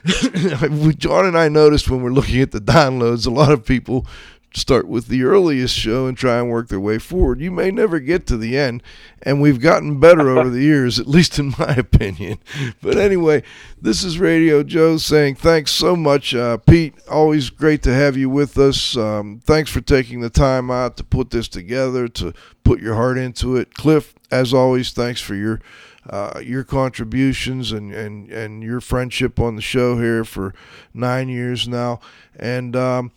[0.96, 4.06] John and I noticed when we're looking at the downloads, a lot of people
[4.54, 7.40] start with the earliest show and try and work their way forward.
[7.40, 8.82] You may never get to the end,
[9.22, 12.38] and we've gotten better over the years, at least in my opinion.
[12.80, 13.42] But anyway,
[13.80, 16.94] this is Radio Joe saying thanks so much, uh, Pete.
[17.10, 18.96] Always great to have you with us.
[18.96, 22.32] Um, thanks for taking the time out to put this together, to
[22.62, 23.74] put your heart into it.
[23.74, 25.60] Cliff, as always, thanks for your
[26.08, 30.54] uh, your contributions and, and, and your friendship on the show here for
[30.92, 31.98] nine years now.
[32.36, 33.12] And um,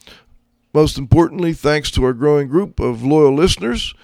[0.77, 3.95] most importantly, thanks to our growing group of loyal listeners.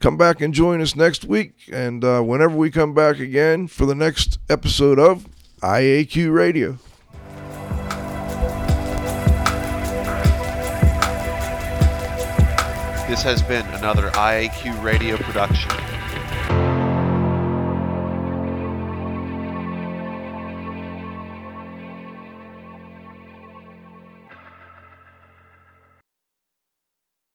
[0.00, 3.84] Come back and join us next week, and uh, whenever we come back again for
[3.84, 5.26] the next episode of
[5.60, 6.78] IAQ Radio.
[13.10, 15.91] This has been another IAQ radio production.